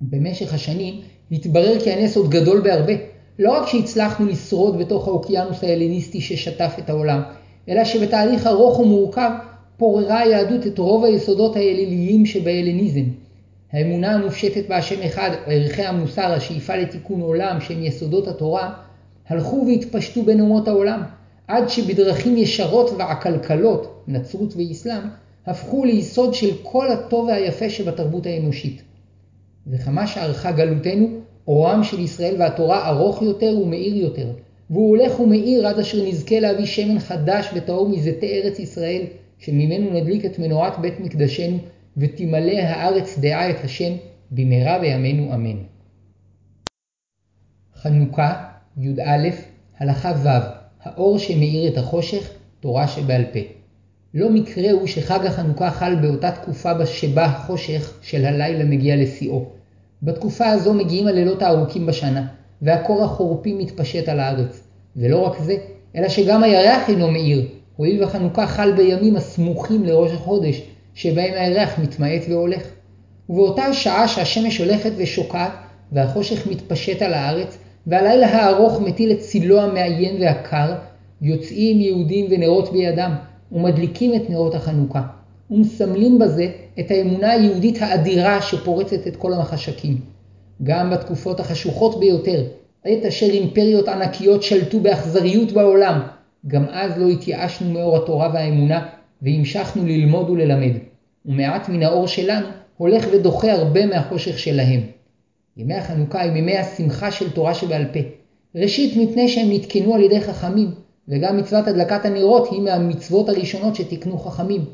במשך 0.00 0.54
השנים 0.54 1.00
התברר 1.32 1.80
כי 1.80 1.90
הנס 1.90 2.16
עוד 2.16 2.30
גדול 2.30 2.60
בהרבה. 2.60 2.92
לא 3.38 3.52
רק 3.52 3.68
שהצלחנו 3.68 4.26
לשרוד 4.26 4.78
בתוך 4.78 5.08
האוקיינוס 5.08 5.64
ההלניסטי 5.64 6.20
ששטף 6.20 6.74
את 6.78 6.90
העולם, 6.90 7.22
אלא 7.68 7.84
שבתהליך 7.84 8.46
ארוך 8.46 8.80
ומורכב 8.80 9.30
פוררה 9.76 10.18
היהדות 10.18 10.66
את 10.66 10.78
רוב 10.78 11.04
היסודות 11.04 11.56
האליליים 11.56 12.26
שבהלניזם. 12.26 13.04
האמונה 13.72 14.14
המופשטת 14.14 14.68
בהשם 14.68 15.02
אחד, 15.02 15.30
ערכי 15.46 15.82
המוסר, 15.82 16.32
השאיפה 16.32 16.76
לתיקון 16.76 17.20
עולם 17.20 17.60
שהם 17.60 17.82
יסודות 17.82 18.28
התורה, 18.28 18.72
הלכו 19.28 19.64
והתפשטו 19.66 20.22
בין 20.22 20.40
אומות 20.40 20.68
העולם, 20.68 21.02
עד 21.48 21.68
שבדרכים 21.68 22.36
ישרות 22.36 22.90
ועקלקלות, 22.98 24.02
נצרות 24.08 24.54
ואסלאם, 24.56 25.02
הפכו 25.46 25.84
ליסוד 25.84 26.34
של 26.34 26.50
כל 26.62 26.92
הטוב 26.92 27.26
והיפה 27.26 27.70
שבתרבות 27.70 28.26
האנושית. 28.26 28.82
וכמה 29.66 30.06
שערכה 30.06 30.52
גלותנו, 30.52 31.08
אורם 31.48 31.84
של 31.84 32.00
ישראל 32.00 32.34
והתורה 32.38 32.88
ארוך 32.88 33.22
יותר 33.22 33.58
ומאיר 33.62 33.96
יותר, 33.96 34.26
והוא 34.70 34.88
הולך 34.88 35.20
ומאיר 35.20 35.66
עד 35.66 35.78
אשר 35.78 36.08
נזכה 36.08 36.40
להביא 36.40 36.66
שמן 36.66 36.98
חדש 36.98 37.50
וטהור 37.54 37.88
מזיתי 37.88 38.26
ארץ 38.26 38.58
ישראל, 38.58 39.02
שממנו 39.38 39.90
נדליק 39.90 40.24
את 40.24 40.38
מנורת 40.38 40.78
בית 40.78 41.00
מקדשנו, 41.00 41.58
ותמלא 41.96 42.52
הארץ 42.52 43.18
דעה 43.18 43.50
את 43.50 43.64
השם, 43.64 43.92
במהרה 44.30 44.78
בימינו 44.78 45.34
אמן. 45.34 45.56
חנוכה, 47.74 48.44
י"א, 48.76 49.28
הלכה 49.78 50.12
ו', 50.24 50.28
האור 50.82 51.18
שמאיר 51.18 51.72
את 51.72 51.78
החושך, 51.78 52.30
תורה 52.60 52.88
שבעל 52.88 53.24
פה. 53.32 53.38
לא 54.14 54.30
מקרה 54.30 54.70
הוא 54.70 54.86
שחג 54.86 55.26
החנוכה 55.26 55.70
חל 55.70 55.94
באותה 55.94 56.30
תקופה 56.30 56.86
שבה 56.86 57.24
החושך 57.24 57.98
של 58.02 58.24
הלילה 58.24 58.64
מגיע 58.64 58.96
לשיאו. 58.96 59.44
בתקופה 60.02 60.46
הזו 60.46 60.74
מגיעים 60.74 61.06
הלילות 61.06 61.42
הארוכים 61.42 61.86
בשנה, 61.86 62.26
והקור 62.62 63.04
החורפי 63.04 63.54
מתפשט 63.54 64.08
על 64.08 64.20
הארץ. 64.20 64.62
ולא 64.96 65.18
רק 65.18 65.38
זה, 65.38 65.56
אלא 65.96 66.08
שגם 66.08 66.42
הירח 66.42 66.88
אינו 66.88 67.10
מאיר, 67.10 67.48
הואיל 67.76 68.04
וחנוכה 68.04 68.46
חל 68.46 68.72
בימים 68.72 69.16
הסמוכים 69.16 69.84
לראש 69.84 70.12
החודש, 70.12 70.62
שבהם 70.94 71.34
הירח 71.34 71.78
מתמעט 71.78 72.22
והולך. 72.28 72.62
ובאותה 73.28 73.72
שעה 73.72 74.08
שהשמש 74.08 74.58
הולכת 74.58 74.90
ושוקעת, 74.96 75.52
והחושך 75.92 76.46
מתפשט 76.46 77.02
על 77.02 77.14
הארץ, 77.14 77.58
והלילה 77.86 78.26
הארוך 78.26 78.80
מטיל 78.80 79.12
את 79.12 79.18
צילו 79.18 79.60
המאיים 79.60 80.20
והקר, 80.20 80.74
יוצאים 81.22 81.80
יהודים 81.80 82.26
ונרות 82.30 82.72
בידם, 82.72 83.14
ומדליקים 83.52 84.14
את 84.14 84.30
נרות 84.30 84.54
החנוכה, 84.54 85.02
ומסמלים 85.50 86.18
בזה 86.18 86.46
את 86.80 86.90
האמונה 86.90 87.30
היהודית 87.30 87.82
האדירה 87.82 88.42
שפורצת 88.42 89.06
את 89.06 89.16
כל 89.16 89.32
המחשקים. 89.32 90.19
גם 90.62 90.90
בתקופות 90.90 91.40
החשוכות 91.40 92.00
ביותר, 92.00 92.44
עת 92.84 93.04
אשר 93.04 93.26
אימפריות 93.26 93.88
ענקיות 93.88 94.42
שלטו 94.42 94.80
באכזריות 94.80 95.52
בעולם, 95.52 96.00
גם 96.46 96.64
אז 96.70 96.98
לא 96.98 97.08
התייאשנו 97.08 97.70
מאור 97.70 97.96
התורה 97.96 98.30
והאמונה, 98.34 98.86
והמשכנו 99.22 99.86
ללמוד 99.86 100.30
וללמד. 100.30 100.72
ומעט 101.26 101.68
מן 101.68 101.82
האור 101.82 102.06
שלנו 102.06 102.46
הולך 102.76 103.06
ודוחה 103.12 103.52
הרבה 103.52 103.86
מהחושך 103.86 104.38
שלהם. 104.38 104.80
ימי 105.56 105.74
החנוכה 105.74 106.22
הם 106.22 106.36
ימי 106.36 106.56
השמחה 106.56 107.10
של 107.10 107.30
תורה 107.30 107.54
שבעל 107.54 107.84
פה. 107.92 108.00
ראשית 108.54 108.96
מפני 108.96 109.28
שהם 109.28 109.48
נתקנו 109.50 109.94
על 109.94 110.02
ידי 110.02 110.20
חכמים, 110.20 110.70
וגם 111.08 111.36
מצוות 111.36 111.68
הדלקת 111.68 112.04
הנרות 112.04 112.48
היא 112.50 112.60
מהמצוות 112.60 113.28
הראשונות 113.28 113.76
שתיקנו 113.76 114.18
חכמים. 114.18 114.64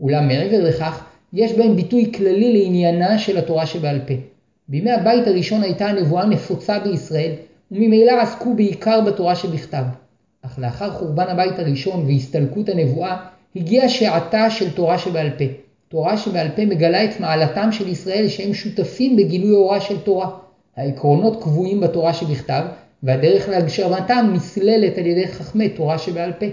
אולם 0.00 0.28
מעבר 0.28 0.64
לכך, 0.64 1.04
יש 1.32 1.52
בהם 1.52 1.76
ביטוי 1.76 2.12
כללי 2.12 2.52
לעניינה 2.52 3.18
של 3.18 3.38
התורה 3.38 3.66
שבעל 3.66 4.00
פה. 4.06 4.14
בימי 4.68 4.90
הבית 4.90 5.26
הראשון 5.26 5.62
הייתה 5.62 5.86
הנבואה 5.86 6.26
נפוצה 6.26 6.78
בישראל, 6.78 7.32
וממילא 7.70 8.12
עסקו 8.20 8.54
בעיקר 8.54 9.00
בתורה 9.00 9.36
שבכתב. 9.36 9.84
אך 10.42 10.58
לאחר 10.58 10.90
חורבן 10.90 11.26
הבית 11.28 11.58
הראשון 11.58 12.06
והסתלקות 12.06 12.68
הנבואה, 12.68 13.16
הגיעה 13.56 13.88
שעתה 13.88 14.50
של 14.50 14.70
תורה 14.70 14.98
שבעל 14.98 15.30
פה. 15.30 15.44
תורה 15.88 16.16
שבעל 16.16 16.48
פה 16.48 16.64
מגלה 16.64 17.04
את 17.04 17.20
מעלתם 17.20 17.72
של 17.72 17.88
ישראל 17.88 18.28
שהם 18.28 18.54
שותפים 18.54 19.16
בגילוי 19.16 19.54
אורה 19.54 19.80
של 19.80 20.00
תורה. 20.00 20.30
העקרונות 20.76 21.42
קבועים 21.42 21.80
בתורה 21.80 22.14
שבכתב, 22.14 22.62
והדרך 23.02 23.48
להגשמתם 23.48 24.30
נסללת 24.32 24.98
על 24.98 25.06
ידי 25.06 25.28
חכמי 25.28 25.68
תורה 25.68 25.98
שבעל 25.98 26.32
פה. 26.32 26.46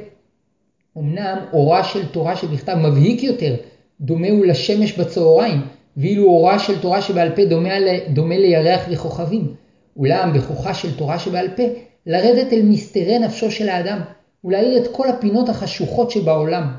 אמנם 0.98 1.38
אורה 1.54 1.84
של 1.84 2.06
תורה 2.06 2.36
שבכתב 2.36 2.76
מבהיק 2.76 3.24
יותר, 3.24 3.56
דומה 4.02 4.30
הוא 4.30 4.46
לשמש 4.46 5.00
בצהריים, 5.00 5.62
ואילו 5.98 6.26
אורה 6.26 6.60
של 6.60 6.82
תורה 6.82 7.02
שבעל 7.02 7.36
פה 7.36 7.46
דומה, 7.46 7.70
דומה 8.14 8.38
לירח 8.38 8.82
וכוכבים. 8.92 9.54
אולם 9.98 10.34
בכוחה 10.34 10.74
של 10.74 10.98
תורה 10.98 11.20
שבעל 11.20 11.48
פה, 11.56 11.64
לרדת 12.06 12.54
אל 12.54 12.62
מסתרי 12.62 13.20
נפשו 13.20 13.52
של 13.52 13.70
האדם, 13.70 14.02
ולהאיר 14.44 14.78
את 14.78 14.88
כל 14.92 15.10
הפינות 15.10 15.50
החשוכות 15.50 16.12
שבעולם. 16.12 16.72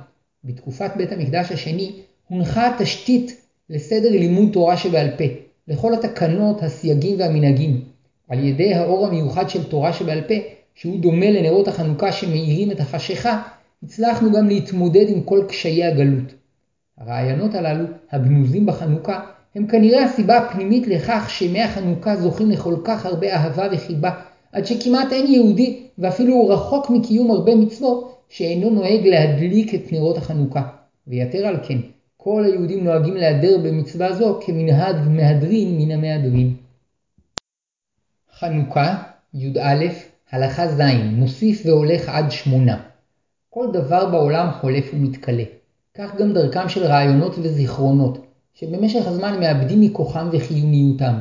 בתקופת 0.44 0.90
בית 0.96 1.12
המקדש 1.12 1.52
השני 1.52 1.92
הונחה 2.28 2.74
התשתית 2.74 3.40
לסדר 3.70 4.10
לימוד 4.10 4.52
תורה 4.52 4.76
שבעל 4.76 5.10
פה, 5.18 5.24
לכל 5.68 5.94
התקנות, 5.94 6.62
הסייגים 6.62 7.20
והמנהגים. 7.20 7.80
על 8.28 8.44
ידי 8.44 8.74
האור 8.74 9.06
המיוחד 9.06 9.50
של 9.50 9.64
תורה 9.64 9.92
שבעל 9.92 10.20
פה, 10.20 10.34
שהוא 10.74 11.00
דומה 11.00 11.30
לנרות 11.30 11.68
החנוכה 11.68 12.12
שמאירים 12.12 12.70
את 12.70 12.80
החשיכה, 12.80 13.42
הצלחנו 13.82 14.32
גם 14.32 14.48
להתמודד 14.48 15.08
עם 15.08 15.22
כל 15.22 15.44
קשיי 15.48 15.84
הגלות. 15.84 16.34
הרעיונות 16.98 17.54
הללו, 17.54 17.84
הגנוזים 18.10 18.66
בחנוכה, 18.66 19.20
הם 19.54 19.66
כנראה 19.66 20.04
הסיבה 20.04 20.38
הפנימית 20.38 20.86
לכך 20.86 21.26
שימי 21.28 21.62
החנוכה 21.62 22.16
זוכים 22.16 22.50
לכל 22.50 22.76
כך 22.84 23.06
הרבה 23.06 23.34
אהבה 23.34 23.68
וחיבה, 23.72 24.10
עד 24.52 24.66
שכמעט 24.66 25.12
אין 25.12 25.26
יהודי, 25.26 25.82
ואפילו 25.98 26.34
הוא 26.34 26.52
רחוק 26.52 26.90
מקיום 26.90 27.30
הרבה 27.30 27.54
מצוות, 27.54 28.16
שאינו 28.28 28.70
נוהג 28.70 29.06
להדליק 29.06 29.74
את 29.74 29.92
נרות 29.92 30.16
החנוכה. 30.16 30.62
ויתר 31.06 31.46
על 31.46 31.56
כן, 31.68 31.78
כל 32.16 32.44
היהודים 32.44 32.84
נוהגים 32.84 33.14
להדר 33.14 33.58
במצווה 33.58 34.12
זו 34.12 34.40
כמנהג 34.46 34.96
מהדרין 35.08 35.78
מן 35.78 35.90
המהדרין. 35.90 36.56
חנוכה, 38.38 39.02
י"א, 39.34 39.84
הלכה 40.30 40.68
ז', 40.68 40.80
מוסיף 41.12 41.62
והולך 41.66 42.08
עד 42.08 42.30
שמונה. 42.30 42.82
כל 43.50 43.66
דבר 43.72 44.10
בעולם 44.10 44.50
חולף 44.60 44.90
ומתכלה. 44.94 45.44
כך 45.98 46.16
גם 46.16 46.32
דרכם 46.32 46.68
של 46.68 46.84
רעיונות 46.84 47.34
וזיכרונות, 47.42 48.26
שבמשך 48.54 49.06
הזמן 49.06 49.40
מאבדים 49.40 49.80
מכוחם 49.80 50.28
וחיוניותם. 50.32 51.14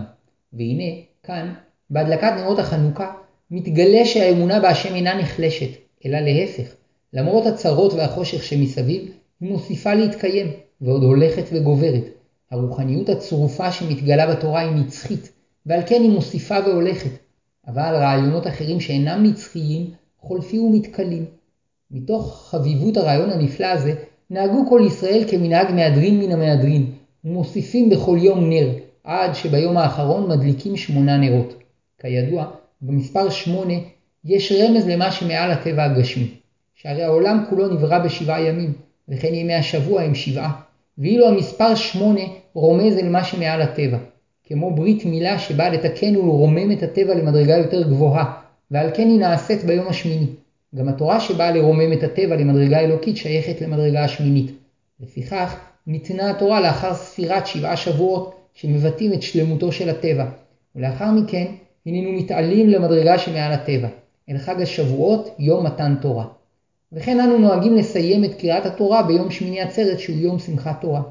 והנה, 0.54 0.84
כאן, 1.24 1.54
בהדלקת 1.90 2.32
נרות 2.38 2.60
החנוכה, 2.60 3.14
מתגלה 3.52 4.06
שהאמונה 4.06 4.60
בהשם 4.60 4.96
אינה 4.96 5.22
נחלשת, 5.22 5.70
אלא 6.06 6.20
להפך. 6.20 6.74
למרות 7.14 7.46
הצרות 7.46 7.94
והחושך 7.94 8.44
שמסביב, 8.44 9.12
היא 9.42 9.52
מוסיפה 9.52 9.94
להתקיים, 9.94 10.48
ועוד 10.82 11.04
הולכת 11.04 11.44
וגוברת. 11.54 12.04
הרוחניות 12.52 13.10
הצרופה 13.10 13.72
שמתגלה 13.72 14.36
בתורה 14.36 14.62
היא 14.62 14.76
נצחית, 14.76 15.32
ועל 15.66 15.82
כן 15.86 16.02
היא 16.02 16.12
מוסיפה 16.12 16.56
והולכת. 16.66 17.12
אבל 17.68 17.96
רעיונות 17.96 18.48
אחרים 18.48 18.80
שאינם 18.80 19.24
נצחיים, 19.24 19.92
חולפים 20.20 20.64
ומתכלים. 20.64 21.26
מתוך 21.92 22.48
חביבות 22.50 22.98
הרעיון 22.98 23.30
הנפלא 23.30 23.68
הזה, 23.68 23.94
נהגו 24.30 24.66
כל 24.70 24.82
ישראל 24.88 25.24
כמנהג 25.28 25.72
מהדרין 25.72 26.20
מן 26.20 26.32
המהדרין, 26.32 26.92
ומוסיפים 27.26 27.90
בכל 27.90 28.18
יום 28.22 28.50
נר, 28.50 28.70
עד 29.04 29.36
שביום 29.36 29.78
האחרון 29.78 30.30
מדליקים 30.30 30.78
שמונה 30.78 31.18
נרות. 31.18 31.54
כידוע, 32.02 32.46
במספר 32.82 33.30
שמונה 33.30 33.74
יש 34.26 34.52
רמז 34.52 34.88
למה 34.88 35.12
שמעל 35.12 35.52
הטבע 35.52 35.84
הגשמי, 35.84 36.28
שהרי 36.76 37.04
העולם 37.04 37.44
כולו 37.50 37.68
נברא 37.68 38.00
בשבעה 38.00 38.42
ימים, 38.42 38.74
וכן 39.10 39.34
ימי 39.34 39.54
השבוע 39.54 40.02
הם 40.02 40.16
שבעה, 40.16 40.62
ואילו 40.98 41.28
המספר 41.28 41.76
שמונה 41.76 42.22
רומז 42.54 42.98
אל 42.98 43.10
מה 43.10 43.24
שמעל 43.24 43.62
הטבע, 43.62 43.98
כמו 44.44 44.76
ברית 44.76 45.06
מילה 45.06 45.40
שבאה 45.40 45.70
לתקן 45.70 46.18
ולרומם 46.18 46.72
את 46.72 46.84
הטבע 46.84 47.16
למדרגה 47.16 47.58
יותר 47.58 47.84
גבוהה, 47.90 48.34
ועל 48.72 48.90
כן 48.94 49.08
היא 49.08 49.20
נעשית 49.20 49.64
ביום 49.64 49.88
השמיני. 49.88 50.28
גם 50.76 50.88
התורה 50.88 51.20
שבאה 51.20 51.52
לרומם 51.52 51.94
את 51.94 52.04
הטבע 52.04 52.36
למדרגה 52.36 52.80
אלוקית 52.80 53.18
שייכת 53.18 53.62
למדרגה 53.62 54.04
השמינית. 54.04 54.52
לפיכך, 55.00 55.60
ניתנה 55.88 56.32
התורה 56.32 56.62
לאחר 56.62 56.94
ספירת 56.94 57.48
שבעה 57.48 57.78
שבועות 57.78 58.36
שמבטאים 58.54 59.14
את 59.14 59.22
שלמותו 59.22 59.72
של 59.72 59.90
הטבע, 59.90 60.26
ולאחר 60.76 61.12
מכן 61.12 61.46
הננו 61.86 62.12
מתעלים 62.12 62.70
למדרגה 62.70 63.18
שמעל 63.18 63.52
הטבע, 63.52 63.88
אל 64.30 64.38
חג 64.38 64.62
השבועות, 64.62 65.36
יום 65.40 65.66
מתן 65.66 65.96
תורה. 66.02 66.26
וכן 66.92 67.20
אנו 67.20 67.38
נוהגים 67.38 67.76
לסיים 67.76 68.24
את 68.24 68.36
קריאת 68.40 68.66
התורה 68.66 69.04
ביום 69.04 69.32
שמיני 69.32 69.62
עצרת 69.62 70.00
שהוא 70.00 70.18
יום 70.18 70.40
שמחת 70.40 70.82
תורה. 70.82 71.02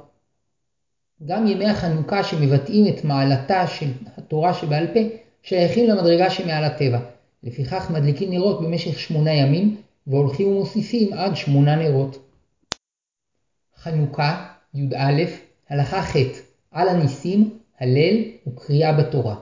גם 1.27 1.47
ימי 1.47 1.67
החנוכה 1.67 2.25
שמבטאים 2.25 2.89
את 2.89 3.05
מעלתה 3.05 3.67
של 3.67 3.87
התורה 4.19 4.55
שבעל 4.55 4.87
פה, 4.87 5.01
שייכים 5.43 5.91
למדרגה 5.91 6.31
שמעל 6.31 6.65
הטבע. 6.65 6.99
לפיכך 7.45 7.91
מדליקים 7.91 8.31
נרות 8.31 8.63
במשך 8.63 8.99
שמונה 8.99 9.33
ימים, 9.33 9.77
והולכים 10.07 10.49
ומוסיפים 10.49 11.13
עד 11.13 11.37
שמונה 11.37 11.77
נרות. 11.77 12.19
חנוכה, 13.77 14.47
י"א, 14.75 15.23
הלכה 15.71 16.03
ח' 16.03 16.17
על 16.71 16.89
הניסים, 16.89 17.51
הלל 17.81 18.17
וקריאה 18.47 18.93
בתורה. 18.93 19.35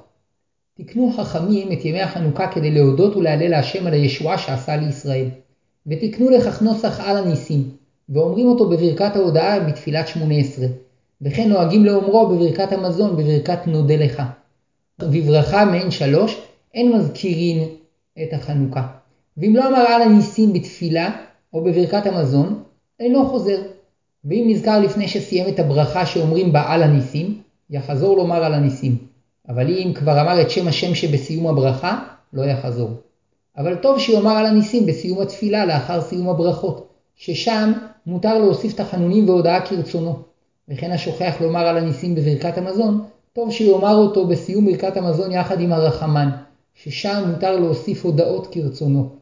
תקנו 0.75 1.13
חכמים 1.17 1.73
את 1.73 1.85
ימי 1.85 2.01
החנוכה 2.01 2.53
כדי 2.53 2.71
להודות 2.71 3.17
ולהלל 3.17 3.49
להשם 3.49 3.87
על 3.87 3.93
הישועה 3.93 4.39
שעשה 4.39 4.77
לישראל. 4.77 5.29
ותקנו 5.87 6.31
לכך 6.31 6.63
נוסח 6.63 7.01
על 7.01 7.17
הניסים, 7.17 7.71
ואומרים 8.09 8.47
אותו 8.47 8.69
בברכת 8.69 9.17
ההודעה 9.17 9.61
בתפילת 9.61 10.09
שמונה 10.09 10.35
עשרה. 10.35 10.67
וכן 11.23 11.49
נוהגים 11.49 11.85
לאומרו 11.85 12.29
בברכת 12.29 12.73
המזון, 12.73 13.17
בברכת 13.17 13.67
נודה 13.67 13.97
לך. 13.97 14.23
ובברכה 15.03 15.65
מעין 15.65 15.91
שלוש, 15.91 16.41
אין 16.75 16.93
מזכירים 16.93 17.69
את 18.23 18.33
החנוכה. 18.33 18.87
ואם 19.37 19.57
לא 19.57 19.69
אמר 19.69 19.79
על 19.79 20.03
הניסים 20.03 20.53
בתפילה 20.53 21.11
או 21.53 21.65
בברכת 21.65 22.07
המזון, 22.07 22.63
אינו 23.01 23.27
חוזר. 23.27 23.63
ואם 24.25 24.45
נזכר 24.49 24.81
לפני 24.81 25.09
שסיים 25.09 25.49
את 25.49 25.59
הברכה 25.59 26.07
שאומרים 26.07 26.53
בה 26.53 26.63
על 26.67 26.83
הניסים, 26.83 27.43
יחזור 27.71 28.17
לומר 28.17 28.45
על 28.45 28.55
הניסים. 28.55 28.97
אבל 29.49 29.69
אם 29.69 29.93
כבר 29.95 30.21
אמר 30.21 30.41
את 30.41 30.51
שם 30.51 30.69
השם 30.69 30.95
שבסיום 30.95 31.47
הברכה, 31.47 32.05
לא 32.33 32.43
יחזור. 32.43 32.91
אבל 33.57 33.75
טוב 33.75 33.99
שיאמר 33.99 34.31
על 34.31 34.47
הניסים 34.47 34.87
בסיום 34.87 35.21
התפילה 35.21 35.67
לאחר 35.67 36.01
סיום 36.01 36.29
הברכות, 36.29 36.89
ששם 37.17 37.73
מותר 38.07 38.39
להוסיף 38.39 38.75
תחנונים 38.75 39.29
והודעה 39.29 39.67
כרצונו. 39.67 40.19
וכן 40.69 40.91
השוכח 40.91 41.35
לומר 41.41 41.67
על 41.67 41.79
הניסים 41.79 42.15
בברכת 42.15 42.59
המזון, 42.59 43.05
טוב 43.33 43.53
שיאמר 43.53 43.95
אותו 43.95 44.27
בסיום 44.27 44.67
ברכת 44.67 44.97
המזון 44.97 45.33
יחד 45.33 45.61
עם 45.61 45.73
הרחמן, 45.73 46.31
ששם 46.75 47.25
מותר 47.27 47.57
להוסיף 47.57 48.05
הודעות 48.05 48.55
כרצונו. 48.55 49.17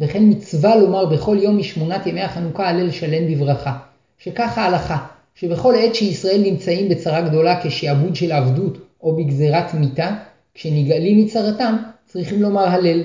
וכן 0.00 0.22
מצווה 0.22 0.76
לומר 0.76 1.06
בכל 1.06 1.36
יום 1.40 1.58
משמונת 1.58 2.06
ימי 2.06 2.22
החנוכה 2.22 2.68
הלל 2.68 2.90
שלם 2.90 3.32
בברכה, 3.32 3.78
שכך 4.18 4.58
ההלכה, 4.58 5.06
שבכל 5.34 5.74
עת 5.74 5.94
שישראל 5.94 6.40
נמצאים 6.42 6.88
בצרה 6.88 7.20
גדולה 7.20 7.60
כשעבוד 7.62 8.16
של 8.16 8.32
עבדות 8.32 8.78
או 9.02 9.16
בגזירת 9.16 9.74
מיתה, 9.74 10.16
כשנגאלים 10.54 11.18
מצרתם, 11.18 11.76
צריכים 12.06 12.42
לומר 12.42 12.68
הלל. 12.68 13.02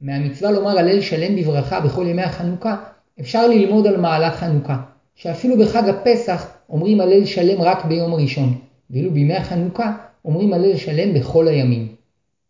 מהמצווה 0.00 0.50
לומר 0.50 0.78
הלל 0.78 1.00
שלם 1.00 1.36
בברכה 1.36 1.80
בכל 1.80 2.06
ימי 2.06 2.22
החנוכה, 2.22 2.76
אפשר 3.20 3.48
ללמוד 3.48 3.86
על 3.86 3.96
מעלת 3.96 4.34
חנוכה, 4.34 4.76
שאפילו 5.14 5.58
בחג 5.58 5.88
הפסח 5.88 6.46
אומרים 6.68 7.00
הלל 7.00 7.24
שלם 7.24 7.62
רק 7.62 7.84
ביום 7.84 8.12
הראשון, 8.12 8.58
ואילו 8.90 9.10
בימי 9.10 9.36
החנוכה 9.36 9.96
אומרים 10.24 10.52
הלל 10.52 10.76
שלם 10.76 11.14
בכל 11.14 11.48
הימים. 11.48 11.97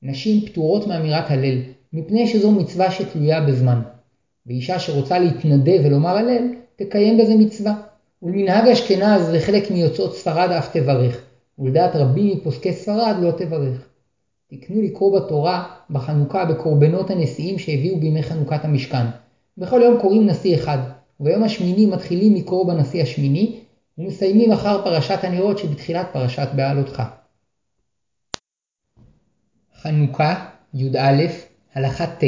נשים 0.02 0.46
פטורות 0.46 0.86
מאמירת 0.86 1.30
הלל, 1.30 1.58
מפני 1.92 2.26
שזו 2.26 2.52
מצווה 2.52 2.90
שתלויה 2.90 3.40
בזמן. 3.40 3.80
ואישה 4.46 4.78
שרוצה 4.78 5.18
להתנדב 5.18 5.80
ולומר 5.84 6.16
הלל, 6.16 6.48
תקיים 6.76 7.18
בזה 7.18 7.34
מצווה. 7.34 7.74
ולמנהג 8.22 8.68
אשכנז 8.68 9.30
וחלק 9.32 9.70
מיוצאות 9.70 10.16
ספרד 10.16 10.50
אף 10.50 10.76
תברך, 10.76 11.20
ולדעת 11.58 11.96
רבים 11.96 12.36
מפוסקי 12.36 12.72
ספרד 12.72 13.16
לא 13.20 13.30
תברך. 13.30 13.88
תקנו 14.50 14.82
לקרוא 14.82 15.20
בתורה 15.20 15.64
בחנוכה 15.90 16.44
בקורבנות 16.44 17.10
הנשיאים 17.10 17.58
שהביאו 17.58 18.00
בימי 18.00 18.22
חנוכת 18.22 18.64
המשכן. 18.64 19.06
בכל 19.58 19.80
יום 19.84 20.00
קוראים 20.00 20.26
נשיא 20.26 20.54
אחד, 20.54 20.78
וביום 21.20 21.42
השמיני 21.42 21.86
מתחילים 21.86 22.34
לקרוא 22.34 22.66
בנשיא 22.66 23.02
השמיני, 23.02 23.60
ומסיימים 23.98 24.52
אחר 24.52 24.84
פרשת 24.84 25.24
הנרות 25.24 25.58
שבתחילת 25.58 26.06
פרשת 26.12 26.48
בעלותך. 26.56 27.02
חנוכה, 29.82 30.44
י"א, 30.74 31.26
הלכה 31.74 32.06
ט' 32.06 32.24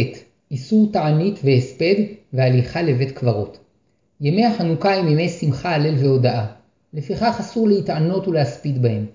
איסור 0.50 0.92
תענית 0.92 1.40
והספד 1.44 1.94
והליכה 2.32 2.82
לבית 2.82 3.10
קברות. 3.10 3.58
ימי 4.20 4.46
החנוכה 4.46 4.94
הם 4.94 5.08
ימי 5.08 5.28
שמחה, 5.28 5.74
הלל 5.74 5.94
והודאה. 5.98 6.46
לפיכך 6.94 7.36
אסור 7.40 7.68
להתענות 7.68 8.28
ולהספיד 8.28 8.82
בהם. 8.82 9.06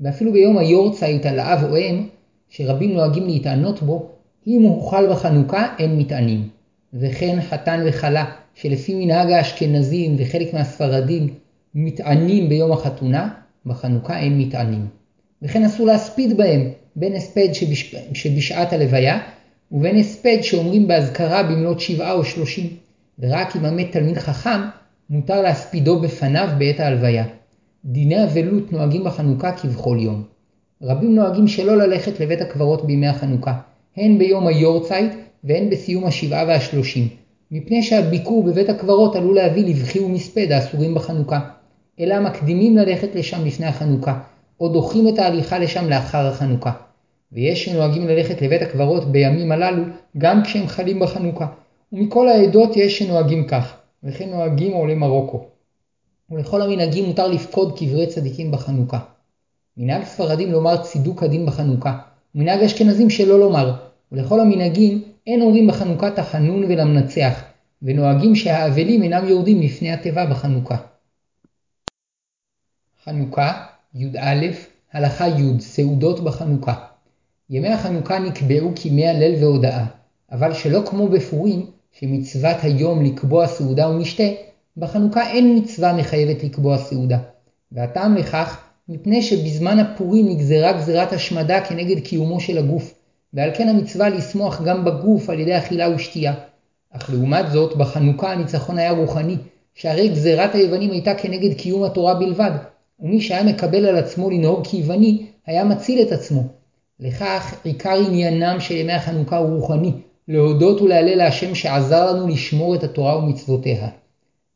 ואפילו 0.00 0.32
ביום 0.32 0.58
היורצייט 0.58 1.26
על 1.26 1.40
אב 1.40 1.64
או 1.64 1.76
אם, 1.76 2.06
שרבים 2.48 2.92
נוהגים 2.92 3.26
להתענות 3.26 3.82
בו, 3.82 4.10
אם 4.46 4.62
הוא 4.62 4.74
הוחל 4.74 5.10
בחנוכה 5.10 5.66
אין 5.78 5.98
מתענים. 5.98 6.48
וכן 6.94 7.38
חתן 7.40 7.84
וכלה, 7.86 8.24
שלפי 8.54 8.94
מנהג 8.94 9.30
האשכנזים 9.30 10.16
וחלק 10.18 10.54
מהספרדים 10.54 11.34
מתענים 11.74 12.48
ביום 12.48 12.72
החתונה, 12.72 13.28
בחנוכה 13.66 14.18
אין 14.18 14.38
מתענים. 14.38 14.86
וכן 15.42 15.64
אסור 15.64 15.86
להספיד 15.86 16.36
בהם, 16.36 16.70
בין 16.96 17.16
הספד 17.16 17.52
שבש... 17.52 17.94
שבשעת 18.14 18.72
הלוויה, 18.72 19.18
ובין 19.72 19.96
הספד 19.96 20.38
שאומרים 20.42 20.88
באזכרה 20.88 21.42
במלאת 21.42 21.80
שבעה 21.80 22.12
או 22.12 22.24
שלושים. 22.24 22.70
ורק 23.18 23.56
אם 23.56 23.64
המת 23.64 23.92
תלמיד 23.92 24.18
חכם, 24.18 24.60
מותר 25.10 25.42
להספידו 25.42 26.00
בפניו 26.00 26.48
בעת 26.58 26.80
ההלוויה. 26.80 27.24
דיני 27.84 28.24
אבלות 28.24 28.72
נוהגים 28.72 29.04
בחנוכה 29.04 29.52
כבכל 29.52 29.96
יום. 30.00 30.22
רבים 30.82 31.14
נוהגים 31.14 31.48
שלא 31.48 31.76
ללכת 31.76 32.20
לבית 32.20 32.40
הקברות 32.40 32.86
בימי 32.86 33.06
החנוכה, 33.06 33.54
הן 33.96 34.18
ביום 34.18 34.46
היורצייט 34.46 35.12
והן 35.44 35.70
בסיום 35.70 36.04
השבעה 36.04 36.44
והשלושים, 36.48 37.08
מפני 37.50 37.82
שהביקור 37.82 38.42
בבית 38.42 38.68
הקברות 38.68 39.16
עלול 39.16 39.34
להביא 39.34 39.64
לבכי 39.64 40.00
ומספד 40.00 40.52
האסורים 40.52 40.94
בחנוכה, 40.94 41.40
אלא 42.00 42.20
מקדימים 42.20 42.76
ללכת 42.76 43.14
לשם 43.14 43.44
לפני 43.46 43.66
החנוכה, 43.66 44.20
או 44.60 44.68
דוחים 44.68 45.08
את 45.08 45.18
ההליכה 45.18 45.58
לשם 45.58 45.88
לאחר 45.88 46.26
החנוכה. 46.26 46.72
ויש 47.32 47.64
שנוהגים 47.64 48.08
ללכת 48.08 48.42
לבית 48.42 48.62
הקברות 48.62 49.12
בימים 49.12 49.52
הללו 49.52 49.82
גם 50.18 50.42
כשהם 50.42 50.66
חלים 50.66 51.00
בחנוכה, 51.00 51.46
ומכל 51.92 52.28
העדות 52.28 52.76
יש 52.76 52.98
שנוהגים 52.98 53.46
כך, 53.46 53.76
וכן 54.04 54.30
נוהגים 54.30 54.72
עולי 54.72 54.94
מרוקו. 54.94 55.44
ולכל 56.30 56.62
המנהגים 56.62 57.04
מותר 57.04 57.28
לפקוד 57.28 57.78
קברי 57.78 58.06
צדיקים 58.06 58.50
בחנוכה. 58.50 58.98
מנהג 59.76 60.04
ספרדים 60.04 60.52
לומר 60.52 60.82
צידוק 60.82 61.22
הדין 61.22 61.46
בחנוכה, 61.46 61.98
ומנהג 62.34 62.62
אשכנזים 62.62 63.10
שלא 63.10 63.38
לומר, 63.38 63.72
ולכל 64.12 64.40
המנהגים 64.40 65.02
אין 65.26 65.42
אומרים 65.42 65.66
בחנוכה 65.66 66.10
תחנון 66.10 66.64
ולמנצח, 66.64 67.42
ונוהגים 67.82 68.34
שהאבלים 68.36 69.02
אינם 69.02 69.28
יורדים 69.28 69.62
לפני 69.62 69.92
התיבה 69.92 70.26
בחנוכה. 70.26 70.76
חנוכה, 73.04 73.66
י"א, 73.96 74.46
הלכה 74.92 75.28
י' 75.28 75.60
סעודות 75.60 76.24
בחנוכה. 76.24 76.74
ימי 77.50 77.68
החנוכה 77.68 78.18
נקבעו 78.18 78.72
כימי 78.74 79.08
הלל 79.08 79.34
והודאה, 79.40 79.84
אבל 80.32 80.54
שלא 80.54 80.82
כמו 80.86 81.08
בפורים, 81.08 81.66
שמצוות 81.92 82.56
היום 82.62 83.04
לקבוע 83.04 83.46
סעודה 83.46 83.88
ומשתה, 83.88 84.22
בחנוכה 84.76 85.30
אין 85.30 85.58
מצווה 85.58 85.92
מחייבת 85.92 86.44
לקבוע 86.44 86.78
סעודה. 86.78 87.18
והטעם 87.72 88.16
לכך, 88.16 88.60
מפני 88.88 89.22
שבזמן 89.22 89.78
הפורים 89.78 90.28
נגזרה 90.28 90.72
גזירת 90.72 91.12
השמדה 91.12 91.60
כנגד 91.60 92.00
קיומו 92.00 92.40
של 92.40 92.58
הגוף, 92.58 92.94
ועל 93.34 93.50
כן 93.54 93.68
המצווה 93.68 94.08
לשמוח 94.08 94.62
גם 94.62 94.84
בגוף 94.84 95.30
על 95.30 95.40
ידי 95.40 95.58
אכילה 95.58 95.94
ושתייה. 95.94 96.34
אך 96.90 97.10
לעומת 97.10 97.50
זאת, 97.50 97.76
בחנוכה 97.76 98.32
הניצחון 98.32 98.78
היה 98.78 98.90
רוחני, 98.90 99.36
שהרי 99.74 100.08
גזירת 100.08 100.54
היוונים 100.54 100.90
הייתה 100.90 101.14
כנגד 101.14 101.54
קיום 101.56 101.82
התורה 101.82 102.14
בלבד, 102.14 102.50
ומי 103.00 103.20
שהיה 103.20 103.44
מקבל 103.44 103.86
על 103.86 103.96
עצמו 103.96 104.30
לנהוג 104.30 104.66
כיווני, 104.66 105.26
היה 105.46 105.64
מציל 105.64 106.02
את 106.02 106.12
עצמו. 106.12 106.42
לכך 107.00 107.54
עיקר 107.64 107.98
עניינם 108.06 108.60
של 108.60 108.76
ימי 108.76 108.92
החנוכה 108.92 109.36
הוא 109.36 109.60
רוחני, 109.60 109.92
להודות 110.28 110.80
ולהלל 110.80 111.14
להשם 111.14 111.54
שעזר 111.54 112.12
לנו 112.12 112.28
לשמור 112.28 112.74
את 112.74 112.84
התורה 112.84 113.18
ומצוותיה. 113.18 113.88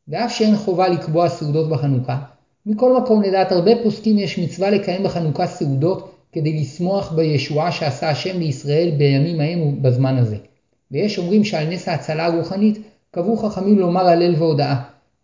ואף 0.07 0.31
שאין 0.31 0.55
חובה 0.55 0.87
לקבוע 0.87 1.29
סעודות 1.29 1.69
בחנוכה, 1.69 2.17
מכל 2.65 3.01
מקום 3.01 3.21
לדעת 3.21 3.51
הרבה 3.51 3.71
פוסקים 3.83 4.19
יש 4.19 4.39
מצווה 4.39 4.69
לקיים 4.69 5.03
בחנוכה 5.03 5.47
סעודות 5.47 6.11
כדי 6.31 6.61
לשמוח 6.61 7.11
בישועה 7.11 7.71
שעשה 7.71 8.09
השם 8.09 8.39
לישראל 8.39 8.91
בימים 8.97 9.39
ההם 9.41 9.61
ובזמן 9.61 10.17
הזה. 10.17 10.37
ויש 10.91 11.17
אומרים 11.17 11.43
שעל 11.43 11.67
נס 11.67 11.87
ההצלה 11.87 12.25
הרוחנית 12.25 12.77
קבעו 13.11 13.37
חכמים 13.37 13.79
לומר 13.79 14.07
הלל 14.07 14.35
והודאה, 14.37 14.75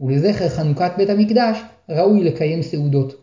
ולזכר 0.02 0.50
חנוכת 0.50 0.92
בית 0.98 1.10
המקדש 1.10 1.58
ראוי 1.90 2.24
לקיים 2.24 2.62
סעודות. 2.62 3.16